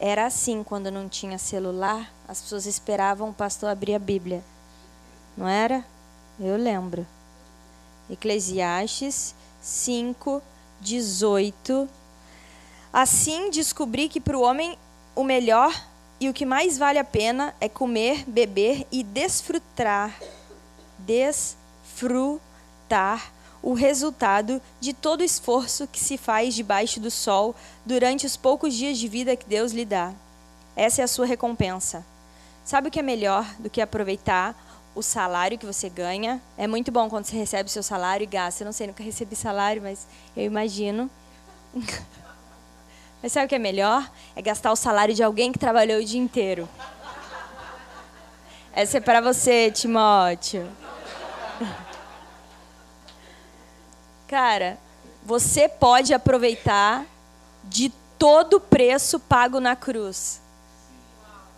era 0.00 0.26
assim 0.26 0.64
quando 0.64 0.90
não 0.90 1.08
tinha 1.10 1.36
celular, 1.36 2.10
as 2.26 2.40
pessoas 2.40 2.64
esperavam 2.64 3.28
o 3.28 3.34
pastor 3.34 3.68
abrir 3.68 3.94
a 3.94 3.98
Bíblia. 3.98 4.42
Não 5.36 5.46
era? 5.46 5.84
Eu 6.40 6.56
lembro. 6.56 7.06
Eclesiastes 8.08 9.34
5, 9.60 10.42
18. 10.80 11.86
Assim 12.90 13.50
descobri 13.50 14.08
que 14.08 14.20
para 14.20 14.38
o 14.38 14.40
homem 14.40 14.78
o 15.14 15.22
melhor 15.22 15.70
e 16.18 16.30
o 16.30 16.32
que 16.32 16.46
mais 16.46 16.78
vale 16.78 16.98
a 16.98 17.04
pena 17.04 17.54
é 17.60 17.68
comer, 17.68 18.24
beber 18.26 18.86
e 18.90 19.02
desfrutar. 19.02 20.18
Desfrutar 20.98 22.40
o 23.62 23.74
resultado 23.74 24.60
de 24.80 24.92
todo 24.92 25.20
o 25.20 25.24
esforço 25.24 25.86
que 25.86 26.00
se 26.00 26.16
faz 26.16 26.54
debaixo 26.54 26.98
do 26.98 27.10
sol 27.10 27.54
durante 27.84 28.26
os 28.26 28.36
poucos 28.36 28.74
dias 28.74 28.98
de 28.98 29.06
vida 29.08 29.36
que 29.36 29.46
Deus 29.46 29.72
lhe 29.72 29.84
dá. 29.84 30.12
Essa 30.74 31.02
é 31.02 31.04
a 31.04 31.08
sua 31.08 31.26
recompensa. 31.26 32.04
Sabe 32.64 32.88
o 32.88 32.90
que 32.90 33.00
é 33.00 33.02
melhor 33.02 33.44
do 33.58 33.68
que 33.68 33.80
aproveitar 33.80 34.54
o 34.94 35.02
salário 35.02 35.58
que 35.58 35.66
você 35.66 35.88
ganha? 35.88 36.40
É 36.56 36.66
muito 36.66 36.90
bom 36.90 37.08
quando 37.08 37.24
você 37.24 37.36
recebe 37.36 37.68
o 37.68 37.72
seu 37.72 37.82
salário 37.82 38.24
e 38.24 38.26
gasta. 38.26 38.62
Eu 38.62 38.66
não 38.66 38.72
sei, 38.72 38.86
nunca 38.86 39.02
recebi 39.02 39.36
salário, 39.36 39.82
mas 39.82 40.06
eu 40.36 40.44
imagino. 40.44 41.10
mas 43.22 43.32
sabe 43.32 43.46
o 43.46 43.48
que 43.48 43.54
é 43.54 43.58
melhor? 43.58 44.10
É 44.34 44.40
gastar 44.40 44.72
o 44.72 44.76
salário 44.76 45.14
de 45.14 45.22
alguém 45.22 45.52
que 45.52 45.58
trabalhou 45.58 46.00
o 46.00 46.04
dia 46.04 46.20
inteiro. 46.20 46.68
Essa 48.72 48.98
é 48.98 49.00
para 49.00 49.20
você, 49.20 49.70
Timóteo. 49.70 50.66
Cara, 54.30 54.78
você 55.24 55.68
pode 55.68 56.14
aproveitar 56.14 57.04
de 57.64 57.92
todo 58.16 58.58
o 58.58 58.60
preço 58.60 59.18
pago 59.18 59.58
na 59.58 59.74
cruz. 59.74 60.40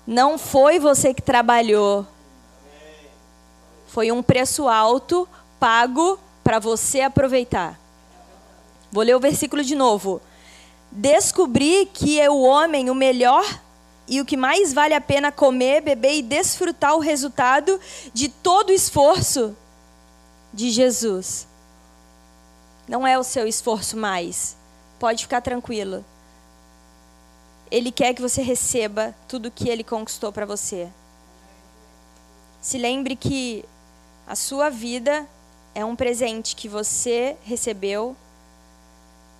Não 0.06 0.38
foi 0.38 0.78
você 0.78 1.12
que 1.12 1.20
trabalhou. 1.20 2.06
Foi 3.88 4.10
um 4.10 4.22
preço 4.22 4.68
alto 4.68 5.28
pago 5.60 6.18
para 6.42 6.58
você 6.58 7.02
aproveitar. 7.02 7.78
Vou 8.90 9.04
ler 9.04 9.16
o 9.16 9.20
versículo 9.20 9.62
de 9.62 9.74
novo. 9.74 10.22
Descobri 10.90 11.84
que 11.92 12.18
é 12.18 12.30
o 12.30 12.40
homem 12.40 12.88
o 12.88 12.94
melhor 12.94 13.44
e 14.08 14.18
o 14.18 14.24
que 14.24 14.34
mais 14.34 14.72
vale 14.72 14.94
a 14.94 15.00
pena 15.00 15.30
comer, 15.30 15.82
beber 15.82 16.14
e 16.14 16.22
desfrutar 16.22 16.94
o 16.94 17.00
resultado 17.00 17.78
de 18.14 18.30
todo 18.30 18.70
o 18.70 18.72
esforço 18.72 19.54
de 20.54 20.70
Jesus. 20.70 21.51
Não 22.92 23.06
é 23.06 23.18
o 23.18 23.24
seu 23.24 23.46
esforço 23.46 23.96
mais. 23.96 24.54
Pode 24.98 25.22
ficar 25.22 25.40
tranquilo. 25.40 26.04
Ele 27.70 27.90
quer 27.90 28.12
que 28.12 28.20
você 28.20 28.42
receba 28.42 29.14
tudo 29.26 29.50
que 29.50 29.66
ele 29.66 29.82
conquistou 29.82 30.30
para 30.30 30.44
você. 30.44 30.90
Se 32.60 32.76
lembre 32.76 33.16
que 33.16 33.64
a 34.26 34.36
sua 34.36 34.68
vida 34.68 35.26
é 35.74 35.82
um 35.82 35.96
presente 35.96 36.54
que 36.54 36.68
você 36.68 37.34
recebeu 37.44 38.14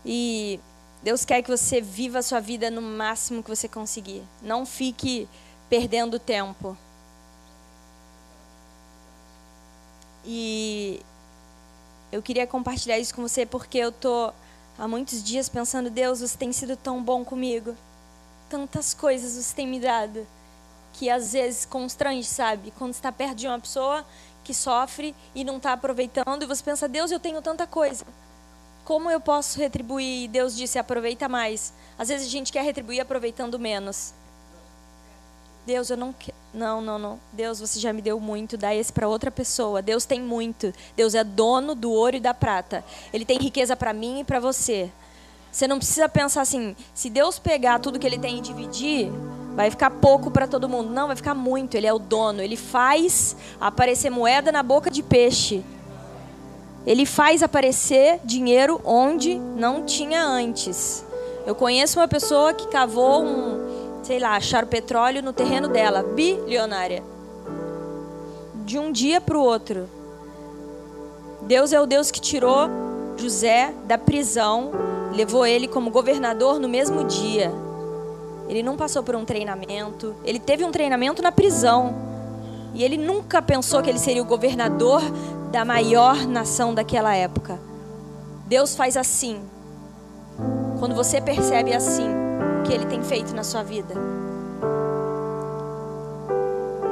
e 0.02 0.58
Deus 1.02 1.26
quer 1.26 1.42
que 1.42 1.50
você 1.50 1.78
viva 1.78 2.20
a 2.20 2.22
sua 2.22 2.40
vida 2.40 2.70
no 2.70 2.80
máximo 2.80 3.42
que 3.42 3.50
você 3.50 3.68
conseguir. 3.68 4.22
Não 4.40 4.64
fique 4.64 5.28
perdendo 5.68 6.18
tempo. 6.18 6.74
E 10.24 11.02
eu 12.12 12.22
queria 12.22 12.46
compartilhar 12.46 12.98
isso 12.98 13.14
com 13.14 13.22
você 13.22 13.46
porque 13.46 13.78
eu 13.78 13.90
tô 13.90 14.32
há 14.78 14.86
muitos 14.86 15.24
dias 15.24 15.48
pensando, 15.48 15.88
Deus, 15.88 16.20
você 16.20 16.36
tem 16.36 16.52
sido 16.52 16.76
tão 16.76 17.02
bom 17.02 17.24
comigo. 17.24 17.74
Tantas 18.50 18.92
coisas 18.92 19.32
você 19.32 19.56
tem 19.56 19.66
me 19.66 19.80
dado 19.80 20.26
que 20.92 21.08
às 21.08 21.32
vezes 21.32 21.64
constrange, 21.64 22.28
sabe? 22.28 22.70
Quando 22.78 22.92
está 22.92 23.10
perto 23.10 23.36
de 23.36 23.46
uma 23.46 23.58
pessoa 23.58 24.04
que 24.44 24.52
sofre 24.52 25.14
e 25.34 25.42
não 25.42 25.56
está 25.56 25.72
aproveitando 25.72 26.42
e 26.42 26.46
você 26.46 26.62
pensa, 26.62 26.86
Deus, 26.86 27.10
eu 27.10 27.18
tenho 27.18 27.40
tanta 27.40 27.66
coisa. 27.66 28.04
Como 28.84 29.10
eu 29.10 29.20
posso 29.20 29.58
retribuir? 29.58 30.28
Deus 30.28 30.54
disse, 30.54 30.78
aproveita 30.78 31.28
mais. 31.28 31.72
Às 31.98 32.08
vezes 32.08 32.26
a 32.26 32.30
gente 32.30 32.52
quer 32.52 32.62
retribuir 32.62 33.00
aproveitando 33.00 33.58
menos. 33.58 34.12
Deus, 35.66 35.90
eu 35.90 35.96
não 35.96 36.12
quero. 36.12 36.36
Não, 36.52 36.82
não, 36.82 36.98
não. 36.98 37.20
Deus, 37.32 37.60
você 37.60 37.80
já 37.80 37.92
me 37.92 38.02
deu 38.02 38.20
muito, 38.20 38.56
dá 38.56 38.74
esse 38.74 38.92
para 38.92 39.08
outra 39.08 39.30
pessoa. 39.30 39.80
Deus 39.80 40.04
tem 40.04 40.20
muito. 40.20 40.72
Deus 40.94 41.14
é 41.14 41.24
dono 41.24 41.74
do 41.74 41.90
ouro 41.90 42.16
e 42.16 42.20
da 42.20 42.34
prata. 42.34 42.84
Ele 43.12 43.24
tem 43.24 43.38
riqueza 43.38 43.74
para 43.74 43.92
mim 43.92 44.20
e 44.20 44.24
para 44.24 44.38
você. 44.38 44.90
Você 45.50 45.66
não 45.66 45.78
precisa 45.78 46.08
pensar 46.08 46.42
assim, 46.42 46.74
se 46.94 47.08
Deus 47.08 47.38
pegar 47.38 47.78
tudo 47.78 47.98
que 47.98 48.06
ele 48.06 48.18
tem 48.18 48.38
e 48.38 48.40
dividir, 48.40 49.10
vai 49.54 49.70
ficar 49.70 49.90
pouco 49.90 50.30
para 50.30 50.46
todo 50.46 50.68
mundo. 50.68 50.90
Não, 50.90 51.06
vai 51.06 51.16
ficar 51.16 51.34
muito. 51.34 51.74
Ele 51.76 51.86
é 51.86 51.92
o 51.92 51.98
dono. 51.98 52.42
Ele 52.42 52.56
faz 52.56 53.36
aparecer 53.60 54.10
moeda 54.10 54.50
na 54.50 54.62
boca 54.62 54.90
de 54.90 55.02
peixe. 55.02 55.62
Ele 56.86 57.06
faz 57.06 57.42
aparecer 57.42 58.20
dinheiro 58.24 58.80
onde 58.84 59.38
não 59.38 59.84
tinha 59.84 60.22
antes. 60.22 61.04
Eu 61.46 61.54
conheço 61.54 61.98
uma 61.98 62.08
pessoa 62.08 62.52
que 62.54 62.68
cavou 62.68 63.22
um, 63.22 63.81
sei 64.02 64.18
lá, 64.18 64.36
acharam 64.36 64.66
petróleo 64.66 65.22
no 65.22 65.32
terreno 65.32 65.68
dela, 65.68 66.02
bilionária. 66.02 67.02
De 68.64 68.78
um 68.78 68.90
dia 68.90 69.20
para 69.20 69.38
o 69.38 69.42
outro. 69.42 69.88
Deus 71.42 71.72
é 71.72 71.80
o 71.80 71.86
Deus 71.86 72.10
que 72.10 72.20
tirou 72.20 72.68
José 73.16 73.72
da 73.84 73.98
prisão, 73.98 74.72
levou 75.12 75.46
ele 75.46 75.68
como 75.68 75.90
governador 75.90 76.58
no 76.58 76.68
mesmo 76.68 77.04
dia. 77.04 77.52
Ele 78.48 78.62
não 78.62 78.76
passou 78.76 79.02
por 79.02 79.14
um 79.14 79.24
treinamento, 79.24 80.14
ele 80.24 80.38
teve 80.38 80.64
um 80.64 80.70
treinamento 80.70 81.22
na 81.22 81.30
prisão. 81.30 81.94
E 82.74 82.82
ele 82.82 82.96
nunca 82.96 83.42
pensou 83.42 83.82
que 83.82 83.90
ele 83.90 83.98
seria 83.98 84.22
o 84.22 84.26
governador 84.26 85.02
da 85.50 85.64
maior 85.64 86.26
nação 86.26 86.74
daquela 86.74 87.14
época. 87.14 87.60
Deus 88.46 88.74
faz 88.74 88.96
assim. 88.96 89.42
Quando 90.78 90.94
você 90.94 91.20
percebe 91.20 91.74
assim 91.74 92.21
que 92.62 92.72
ele 92.72 92.86
tem 92.86 93.02
feito 93.02 93.34
na 93.34 93.44
sua 93.44 93.62
vida. 93.62 93.94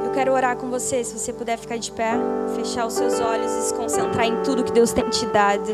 Eu 0.03 0.11
quero 0.11 0.33
orar 0.33 0.57
com 0.57 0.69
você, 0.69 1.03
se 1.03 1.17
você 1.17 1.31
puder 1.31 1.57
ficar 1.57 1.77
de 1.77 1.91
pé, 1.91 2.13
fechar 2.55 2.85
os 2.85 2.93
seus 2.93 3.19
olhos 3.19 3.51
e 3.51 3.61
se 3.63 3.73
concentrar 3.73 4.25
em 4.25 4.43
tudo 4.43 4.63
que 4.63 4.71
Deus 4.71 4.91
tem 4.91 5.09
te 5.09 5.25
dado. 5.27 5.73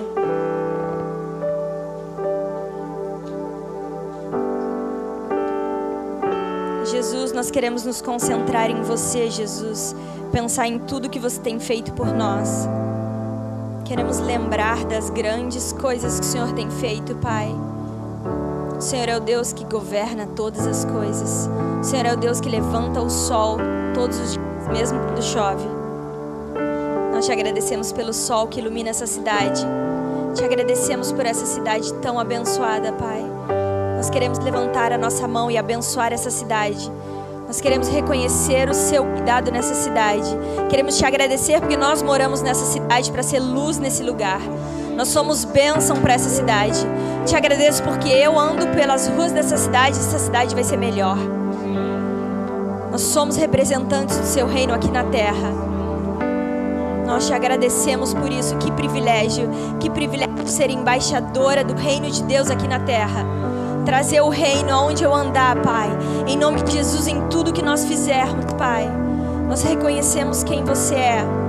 Jesus, 6.85 7.31
nós 7.33 7.51
queremos 7.51 7.83
nos 7.83 8.01
concentrar 8.01 8.69
em 8.69 8.81
você, 8.81 9.29
Jesus 9.29 9.95
pensar 10.31 10.67
em 10.67 10.79
tudo 10.79 11.09
que 11.09 11.19
você 11.19 11.39
tem 11.39 11.59
feito 11.59 11.93
por 11.93 12.07
nós. 12.07 12.67
Queremos 13.85 14.19
lembrar 14.19 14.85
das 14.85 15.09
grandes 15.09 15.71
coisas 15.73 16.19
que 16.19 16.25
o 16.25 16.29
Senhor 16.29 16.51
tem 16.53 16.69
feito, 16.69 17.15
Pai. 17.15 17.49
Senhor 18.79 19.09
é 19.09 19.17
o 19.17 19.19
Deus 19.19 19.51
que 19.51 19.63
governa 19.63 20.27
todas 20.35 20.67
as 20.67 20.85
coisas. 20.85 21.49
Senhor 21.81 22.05
é 22.05 22.13
o 22.13 22.17
Deus 22.17 22.39
que 22.39 22.47
levanta 22.47 23.01
o 23.01 23.09
sol 23.09 23.57
todos 23.93 24.19
os 24.19 24.33
dias, 24.33 24.67
mesmo 24.71 24.99
quando 24.99 25.23
chove. 25.23 25.65
Nós 27.11 27.25
te 27.25 27.31
agradecemos 27.31 27.91
pelo 27.91 28.13
sol 28.13 28.45
que 28.47 28.59
ilumina 28.59 28.91
essa 28.91 29.07
cidade. 29.07 29.65
Te 30.35 30.43
agradecemos 30.43 31.11
por 31.11 31.25
essa 31.25 31.47
cidade 31.47 31.91
tão 31.95 32.19
abençoada, 32.19 32.93
Pai. 32.93 33.25
Nós 33.95 34.11
queremos 34.11 34.37
levantar 34.37 34.91
a 34.91 34.97
nossa 34.97 35.27
mão 35.27 35.49
e 35.49 35.57
abençoar 35.57 36.13
essa 36.13 36.29
cidade. 36.29 36.91
Nós 37.47 37.59
queremos 37.59 37.87
reconhecer 37.87 38.69
o 38.69 38.75
seu 38.75 39.03
cuidado 39.03 39.51
nessa 39.51 39.73
cidade. 39.73 40.29
Queremos 40.69 40.95
te 40.95 41.03
agradecer 41.03 41.59
porque 41.61 41.77
nós 41.77 42.03
moramos 42.03 42.43
nessa 42.43 42.65
cidade 42.65 43.11
para 43.11 43.23
ser 43.23 43.39
luz 43.39 43.79
nesse 43.79 44.03
lugar. 44.03 44.41
Nós 44.97 45.09
somos 45.09 45.45
bênção 45.45 45.97
para 45.97 46.15
essa 46.15 46.27
cidade. 46.27 46.79
Te 47.23 47.35
agradeço 47.35 47.83
porque 47.83 48.09
eu 48.09 48.37
ando 48.37 48.65
pelas 48.69 49.07
ruas 49.07 49.31
dessa 49.31 49.55
cidade 49.55 49.95
e 49.95 49.99
essa 49.99 50.17
cidade 50.17 50.55
vai 50.55 50.63
ser 50.63 50.75
melhor. 50.75 51.17
Nós 52.89 53.01
somos 53.01 53.35
representantes 53.35 54.17
do 54.17 54.25
seu 54.25 54.47
reino 54.47 54.73
aqui 54.73 54.89
na 54.89 55.03
terra. 55.03 55.51
Nós 57.05 57.27
te 57.27 57.33
agradecemos 57.33 58.11
por 58.11 58.31
isso. 58.31 58.57
Que 58.57 58.71
privilégio, 58.71 59.47
que 59.79 59.87
privilégio 59.87 60.47
ser 60.47 60.71
embaixadora 60.71 61.63
do 61.63 61.75
reino 61.75 62.09
de 62.09 62.23
Deus 62.23 62.49
aqui 62.49 62.67
na 62.67 62.79
terra 62.79 63.23
trazer 63.85 64.19
o 64.19 64.27
reino 64.27 64.69
aonde 64.69 65.05
eu 65.05 65.15
andar, 65.15 65.61
Pai. 65.61 65.87
Em 66.27 66.35
nome 66.35 66.61
de 66.61 66.73
Jesus, 66.73 67.07
em 67.07 67.25
tudo 67.29 67.53
que 67.53 67.61
nós 67.61 67.85
fizermos, 67.85 68.51
Pai. 68.57 68.85
Nós 69.47 69.63
reconhecemos 69.63 70.43
quem 70.43 70.61
você 70.61 70.95
é. 70.95 71.46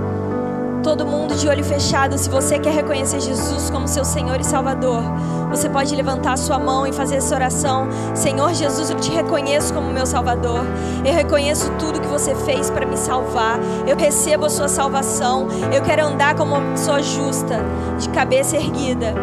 Todo 0.83 1.05
mundo 1.05 1.35
de 1.35 1.49
olho 1.49 1.65
fechado, 1.65 2.17
se 2.17 2.31
você 2.31 2.59
quer 2.59 2.73
reconhecer 2.73 3.21
Jesus 3.21 3.69
como 3.69 3.89
seu 3.89 4.05
Senhor 4.05 4.41
e 4.41 4.45
Salvador, 4.45 5.03
você 5.51 5.69
pode 5.69 5.95
levantar 5.95 6.35
a 6.35 6.37
sua 6.37 6.59
mão 6.59 6.87
e 6.87 6.93
fazer 6.93 7.17
essa 7.17 7.35
oração. 7.35 7.89
Senhor 8.15 8.55
Jesus, 8.55 8.89
eu 8.89 8.97
te 8.97 9.11
reconheço 9.11 9.75
como 9.75 9.93
meu 9.93 10.07
Salvador. 10.07 10.61
Eu 11.05 11.13
reconheço 11.13 11.71
tudo 11.79 12.01
que 12.01 12.07
você 12.07 12.35
fez 12.35 12.71
para 12.71 12.87
me 12.87 12.97
salvar. 12.97 13.59
Eu 13.87 13.97
recebo 13.97 14.47
a 14.47 14.51
sua 14.51 14.69
salvação. 14.69 15.49
Eu 15.75 15.83
quero 15.83 16.07
andar 16.07 16.37
como 16.37 16.55
uma 16.55 16.73
pessoa 16.73 17.03
justa, 17.03 17.61
de 17.99 18.09
cabeça 18.11 18.57
erguida, 18.57 19.15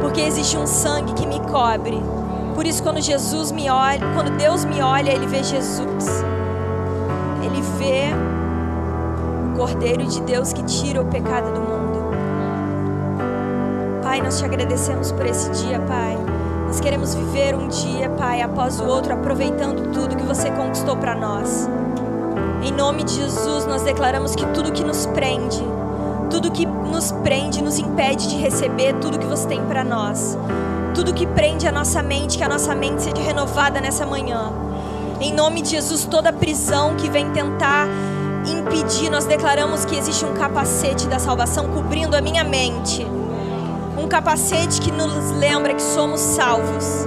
porque 0.00 0.20
existe 0.20 0.56
um 0.56 0.66
sangue 0.66 1.14
que 1.14 1.26
me 1.26 1.40
cobre. 1.40 2.00
Por 2.54 2.66
isso, 2.66 2.82
quando 2.82 3.00
Jesus 3.00 3.50
me 3.50 3.70
olha, 3.70 4.00
quando 4.14 4.36
Deus 4.36 4.64
me 4.66 4.82
olha, 4.82 5.10
Ele 5.10 5.26
vê 5.26 5.42
Jesus. 5.42 6.22
Ele 7.42 7.62
vê 7.78 8.29
Cordeiro 9.60 10.06
de 10.06 10.22
Deus 10.22 10.54
que 10.54 10.62
tira 10.62 11.02
o 11.02 11.04
pecado 11.04 11.52
do 11.52 11.60
mundo. 11.60 12.00
Pai, 14.02 14.22
nós 14.22 14.38
te 14.38 14.44
agradecemos 14.46 15.12
por 15.12 15.26
esse 15.26 15.50
dia, 15.50 15.78
Pai. 15.80 16.16
Nós 16.66 16.80
queremos 16.80 17.14
viver 17.14 17.54
um 17.54 17.68
dia, 17.68 18.08
Pai, 18.08 18.40
após 18.40 18.80
o 18.80 18.84
outro, 18.86 19.12
aproveitando 19.12 19.92
tudo 19.92 20.16
que 20.16 20.22
você 20.22 20.50
conquistou 20.50 20.96
para 20.96 21.14
nós. 21.14 21.68
Em 22.62 22.72
nome 22.72 23.04
de 23.04 23.12
Jesus, 23.16 23.66
nós 23.66 23.82
declaramos 23.82 24.34
que 24.34 24.46
tudo 24.46 24.72
que 24.72 24.82
nos 24.82 25.04
prende, 25.04 25.62
tudo 26.30 26.50
que 26.50 26.64
nos 26.64 27.12
prende, 27.12 27.62
nos 27.62 27.78
impede 27.78 28.30
de 28.30 28.36
receber 28.36 28.94
tudo 28.94 29.18
que 29.18 29.26
você 29.26 29.46
tem 29.46 29.62
para 29.66 29.84
nós 29.84 30.38
tudo 30.94 31.14
que 31.14 31.26
prende 31.26 31.68
a 31.68 31.72
nossa 31.72 32.02
mente, 32.02 32.36
que 32.36 32.42
a 32.42 32.48
nossa 32.48 32.74
mente 32.74 33.02
seja 33.02 33.22
renovada 33.22 33.80
nessa 33.80 34.04
manhã. 34.04 34.52
Em 35.20 35.32
nome 35.32 35.62
de 35.62 35.70
Jesus, 35.70 36.04
toda 36.04 36.32
prisão 36.32 36.96
que 36.96 37.08
vem 37.08 37.30
tentar 37.30 37.86
impedir, 38.52 39.10
nós 39.10 39.24
declaramos 39.24 39.84
que 39.84 39.96
existe 39.96 40.24
um 40.24 40.34
capacete 40.34 41.06
da 41.06 41.18
salvação 41.18 41.68
cobrindo 41.68 42.16
a 42.16 42.20
minha 42.20 42.44
mente. 42.44 43.06
Um 43.98 44.08
capacete 44.08 44.80
que 44.80 44.90
nos 44.90 45.30
lembra 45.32 45.74
que 45.74 45.82
somos 45.82 46.20
salvos. 46.20 47.06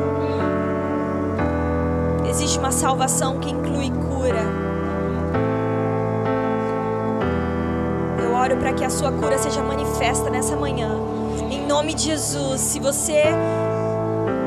Existe 2.29 2.58
uma 2.60 2.71
salvação 2.71 3.39
que 3.39 3.51
inclui 3.51 3.91
cura. 3.91 4.43
Eu 8.23 8.34
oro 8.34 8.58
para 8.58 8.73
que 8.73 8.84
a 8.84 8.89
sua 8.89 9.12
cura 9.12 9.38
seja 9.38 9.62
manifesta 9.62 10.29
nessa 10.29 10.56
manhã. 10.56 10.89
Em 11.51 11.65
nome 11.65 11.93
de 11.93 12.03
Jesus, 12.03 12.62
se 12.62 12.79
você 12.79 13.23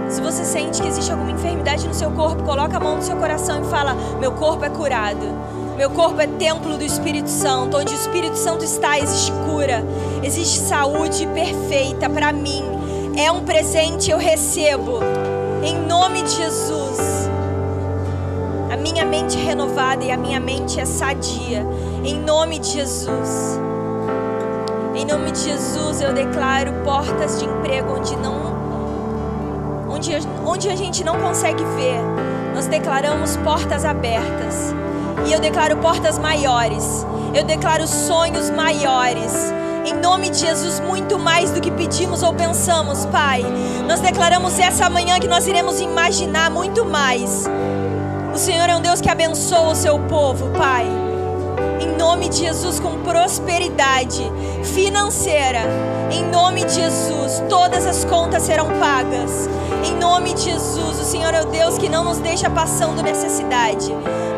se 0.09 0.21
você 0.21 0.45
sente 0.45 0.81
que 0.81 0.87
existe 0.89 1.11
alguma 1.11 1.33
enfermidade 1.33 1.87
no 1.87 1.93
seu 1.93 2.11
corpo, 2.13 2.43
coloca 2.45 2.77
a 2.77 2.81
mão 2.81 2.97
no 2.97 3.03
seu 3.03 3.17
coração 3.17 3.63
e 3.63 3.65
fala: 3.65 3.95
Meu 4.21 4.33
corpo 4.33 4.65
é 4.65 4.71
curado. 4.71 5.27
Meu 5.77 5.91
corpo 5.91 6.19
é 6.23 6.27
templo 6.27 6.79
do 6.79 6.83
Espírito 6.83 7.29
Santo. 7.29 7.77
Onde 7.77 7.93
o 7.93 7.97
Espírito 7.97 8.37
Santo 8.37 8.65
está, 8.65 8.99
existe 8.99 9.31
cura, 9.45 9.85
existe 10.23 10.59
saúde 10.61 11.27
perfeita 11.29 12.09
para 12.09 12.33
mim. 12.33 12.65
É 13.17 13.31
um 13.31 13.45
presente, 13.45 14.11
eu 14.11 14.17
recebo. 14.17 15.01
Em 15.63 15.79
nome 15.87 16.23
de 16.23 16.31
Jesus. 16.31 17.29
A 18.71 18.77
minha 18.77 19.05
mente 19.05 19.37
renovada 19.37 20.03
e 20.03 20.11
a 20.11 20.17
minha 20.17 20.41
mente 20.41 20.81
é 20.81 20.87
sadia. 20.87 21.67
Em 22.03 22.19
nome 22.19 22.59
de 22.59 22.71
Jesus. 22.71 23.61
Em 24.95 25.05
nome 25.05 25.31
de 25.31 25.41
Jesus, 25.41 26.01
eu 26.01 26.15
declaro 26.15 26.73
portas 26.85 27.39
de 27.39 27.45
emprego 27.45 27.97
onde 27.99 28.17
não 28.17 28.57
onde, 29.91 30.11
onde 30.45 30.69
a 30.71 30.77
gente 30.77 31.05
não 31.05 31.19
consegue 31.19 31.63
ver. 31.77 32.01
Nós 32.55 32.67
declaramos 32.67 33.37
portas 33.39 33.85
abertas. 33.85 34.75
E 35.27 35.33
eu 35.33 35.41
declaro 35.41 35.77
portas 35.79 36.19
maiores. 36.19 37.07
Eu 37.35 37.45
declaro 37.45 37.87
sonhos 37.87 38.51
maiores. 38.51 39.33
Em 39.85 39.95
nome 40.01 40.31
de 40.31 40.39
Jesus, 40.39 40.81
muito 40.81 41.19
mais 41.19 41.51
do 41.51 41.61
que 41.61 41.71
pedimos 41.71 42.23
ou 42.23 42.33
pensamos, 42.33 43.07
Pai. 43.07 43.45
Nós 43.87 44.01
declaramos 44.01 44.59
essa 44.59 44.89
manhã 44.89 45.19
que 45.19 45.29
nós 45.29 45.47
iremos 45.47 45.81
imaginar 45.81 46.51
muito 46.51 46.85
mais. 46.85 47.45
O 48.35 48.39
Senhor 48.39 48.69
é 48.69 48.77
um 48.77 48.81
Deus 48.81 49.01
que 49.01 49.11
abençoa 49.11 49.73
o 49.73 49.75
seu 49.75 49.99
povo, 50.01 50.51
Pai 50.51 50.87
em 51.81 51.97
nome 51.97 52.29
de 52.29 52.39
Jesus, 52.39 52.81
com 52.81 53.03
prosperidade 53.03 54.23
financeira. 54.75 55.61
Em 56.11 56.25
nome 56.31 56.65
de 56.65 56.75
Jesus, 56.75 57.43
todas 57.49 57.87
as 57.87 58.05
contas 58.05 58.43
serão 58.43 58.67
pagas. 58.79 59.49
Em 59.85 59.95
nome 59.97 60.35
de 60.35 60.43
Jesus, 60.43 61.01
o 61.01 61.05
Senhor 61.05 61.33
é 61.35 61.43
o 61.43 61.47
Deus 61.47 61.79
que 61.79 61.89
não 61.89 62.05
nos 62.05 62.19
deixa 62.19 62.49
passando 62.51 63.03
necessidade, 63.03 63.93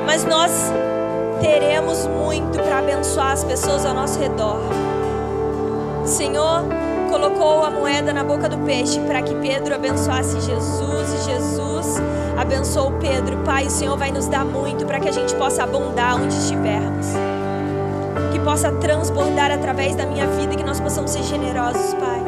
mas 0.08 0.24
nós 0.24 0.50
teremos 1.38 2.06
muito 2.06 2.58
para 2.62 2.78
abençoar 2.78 3.32
as 3.32 3.44
pessoas 3.44 3.84
ao 3.84 3.92
nosso 3.92 4.18
redor. 4.18 4.58
Senhor, 6.06 6.62
colocou 7.10 7.62
a 7.62 7.70
moeda 7.70 8.10
na 8.10 8.24
boca 8.24 8.48
do 8.48 8.56
peixe 8.64 8.98
para 9.00 9.20
que 9.20 9.34
Pedro 9.34 9.74
abençoasse 9.74 10.40
Jesus 10.40 11.12
e 11.12 11.30
Jesus 11.30 11.96
abençoou 12.38 12.92
Pedro. 12.92 13.36
Pai, 13.44 13.66
o 13.66 13.70
Senhor 13.70 13.98
vai 13.98 14.10
nos 14.10 14.26
dar 14.28 14.46
muito 14.46 14.86
para 14.86 14.98
que 14.98 15.10
a 15.10 15.12
gente 15.12 15.34
possa 15.34 15.64
abundar 15.64 16.16
onde 16.16 16.34
estivermos. 16.34 17.08
Que 18.32 18.40
possa 18.40 18.72
transbordar 18.72 19.50
através 19.50 19.94
da 19.94 20.06
minha 20.06 20.26
vida, 20.26 20.56
que 20.56 20.64
nós 20.64 20.80
possamos 20.80 21.10
ser 21.10 21.22
generosos, 21.22 21.92
Pai. 21.92 22.27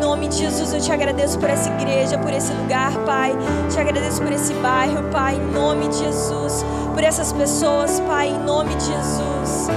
Nome 0.00 0.28
de 0.28 0.38
Jesus, 0.38 0.72
eu 0.72 0.80
te 0.80 0.92
agradeço 0.92 1.38
por 1.38 1.50
essa 1.50 1.68
igreja, 1.70 2.18
por 2.18 2.32
esse 2.32 2.52
lugar, 2.52 2.92
Pai. 3.04 3.32
Te 3.70 3.80
agradeço 3.80 4.22
por 4.22 4.32
esse 4.32 4.54
bairro, 4.54 5.02
Pai. 5.10 5.36
Em 5.36 5.52
nome 5.52 5.88
de 5.88 5.98
Jesus. 5.98 6.64
Por 6.94 7.02
essas 7.02 7.32
pessoas, 7.32 8.00
Pai. 8.00 8.28
Em 8.28 8.38
nome 8.38 8.74
de 8.76 8.84
Jesus. 8.84 9.68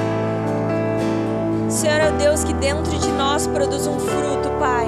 Senhor 1.70 2.00
é 2.00 2.12
Deus 2.12 2.44
que 2.44 2.54
dentro 2.54 2.98
de 2.98 3.10
nós 3.14 3.48
produz 3.48 3.88
um 3.88 4.00
fruto, 4.00 4.50
Pai. 4.60 4.88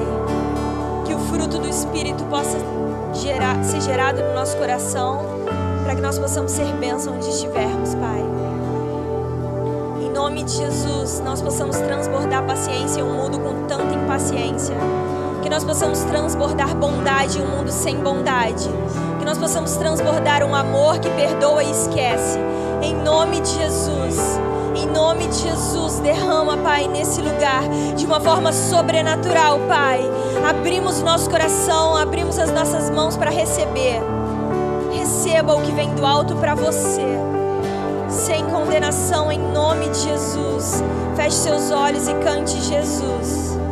Que 1.06 1.14
o 1.14 1.20
fruto 1.20 1.58
do 1.58 1.68
Espírito 1.68 2.24
possa 2.26 2.58
gerar, 3.14 3.64
ser 3.64 3.82
gerado 3.82 4.22
no 4.22 4.34
nosso 4.34 4.56
coração, 4.58 5.20
para 5.84 5.96
que 5.96 6.02
nós 6.02 6.20
possamos 6.20 6.52
ser 6.52 6.66
bênção 6.74 7.16
onde 7.16 7.30
estivermos, 7.30 7.96
Pai. 7.96 8.24
Em 10.02 10.10
nome 10.12 10.44
de 10.44 10.52
Jesus, 10.52 11.20
nós 11.22 11.42
possamos 11.42 11.78
transbordar 11.78 12.46
paciência 12.46 13.02
em 13.02 13.04
um 13.04 13.14
mundo 13.14 13.40
com 13.40 13.66
tanta 13.68 13.94
impaciência. 13.94 14.76
Que 15.44 15.50
nós 15.50 15.64
possamos 15.64 16.00
transbordar 16.06 16.74
bondade 16.76 17.38
em 17.38 17.42
um 17.44 17.48
mundo 17.48 17.70
sem 17.70 17.98
bondade. 17.98 18.70
Que 19.20 19.26
nós 19.26 19.38
possamos 19.38 19.74
transbordar 19.74 20.42
um 20.44 20.56
amor 20.56 21.00
que 21.00 21.10
perdoa 21.10 21.64
e 21.64 21.70
esquece. 21.70 22.40
Em 22.82 22.96
nome 22.96 23.42
de 23.42 23.50
Jesus. 23.50 24.40
Em 24.76 24.88
nome 24.88 25.28
de 25.28 25.36
Jesus, 25.36 26.00
derrama, 26.00 26.58
Pai, 26.58 26.88
nesse 26.88 27.22
lugar 27.22 27.62
de 27.96 28.06
uma 28.06 28.20
forma 28.20 28.52
sobrenatural, 28.52 29.60
Pai. 29.68 30.02
Abrimos 30.50 31.02
nosso 31.02 31.30
coração, 31.30 31.96
abrimos 31.96 32.40
as 32.40 32.52
nossas 32.52 32.90
mãos 32.90 33.16
para 33.16 33.30
receber. 33.30 34.02
Receba 34.92 35.54
o 35.56 35.62
que 35.62 35.72
vem 35.72 35.94
do 35.94 36.06
alto 36.06 36.36
para 36.38 36.56
você. 36.56 37.06
Sem 38.10 38.46
condenação, 38.46 39.32
em 39.32 39.40
nome 39.40 39.90
de 39.90 40.00
Jesus. 40.00 40.84
Feche 41.16 41.38
seus 41.38 41.70
olhos 41.70 42.08
e 42.08 42.14
cante 42.16 42.60
Jesus. 42.62 43.63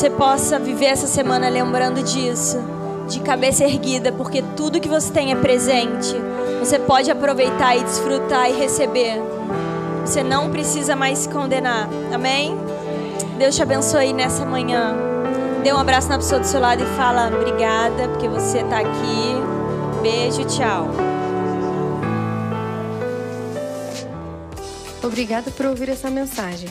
Você 0.00 0.08
possa 0.08 0.58
viver 0.58 0.86
essa 0.86 1.06
semana 1.06 1.50
lembrando 1.50 2.02
disso, 2.02 2.56
de 3.06 3.20
cabeça 3.20 3.64
erguida, 3.64 4.10
porque 4.10 4.42
tudo 4.56 4.80
que 4.80 4.88
você 4.88 5.12
tem 5.12 5.30
é 5.30 5.36
presente. 5.36 6.16
Você 6.58 6.78
pode 6.78 7.10
aproveitar 7.10 7.76
e 7.76 7.84
desfrutar 7.84 8.48
e 8.48 8.54
receber. 8.54 9.20
Você 10.00 10.22
não 10.22 10.50
precisa 10.50 10.96
mais 10.96 11.18
se 11.18 11.28
condenar. 11.28 11.86
Amém? 12.14 12.56
Deus 13.36 13.54
te 13.54 13.62
abençoe 13.62 14.14
nessa 14.14 14.42
manhã. 14.46 14.96
Dê 15.62 15.70
um 15.70 15.76
abraço 15.76 16.08
na 16.08 16.16
pessoa 16.16 16.40
do 16.40 16.46
seu 16.46 16.60
lado 16.60 16.82
e 16.82 16.86
fala 16.96 17.26
obrigada 17.26 18.08
porque 18.08 18.26
você 18.26 18.60
está 18.60 18.78
aqui. 18.78 19.34
Beijo, 20.00 20.46
tchau. 20.46 20.88
Obrigada 25.02 25.50
por 25.50 25.66
ouvir 25.66 25.90
essa 25.90 26.08
mensagem. 26.08 26.70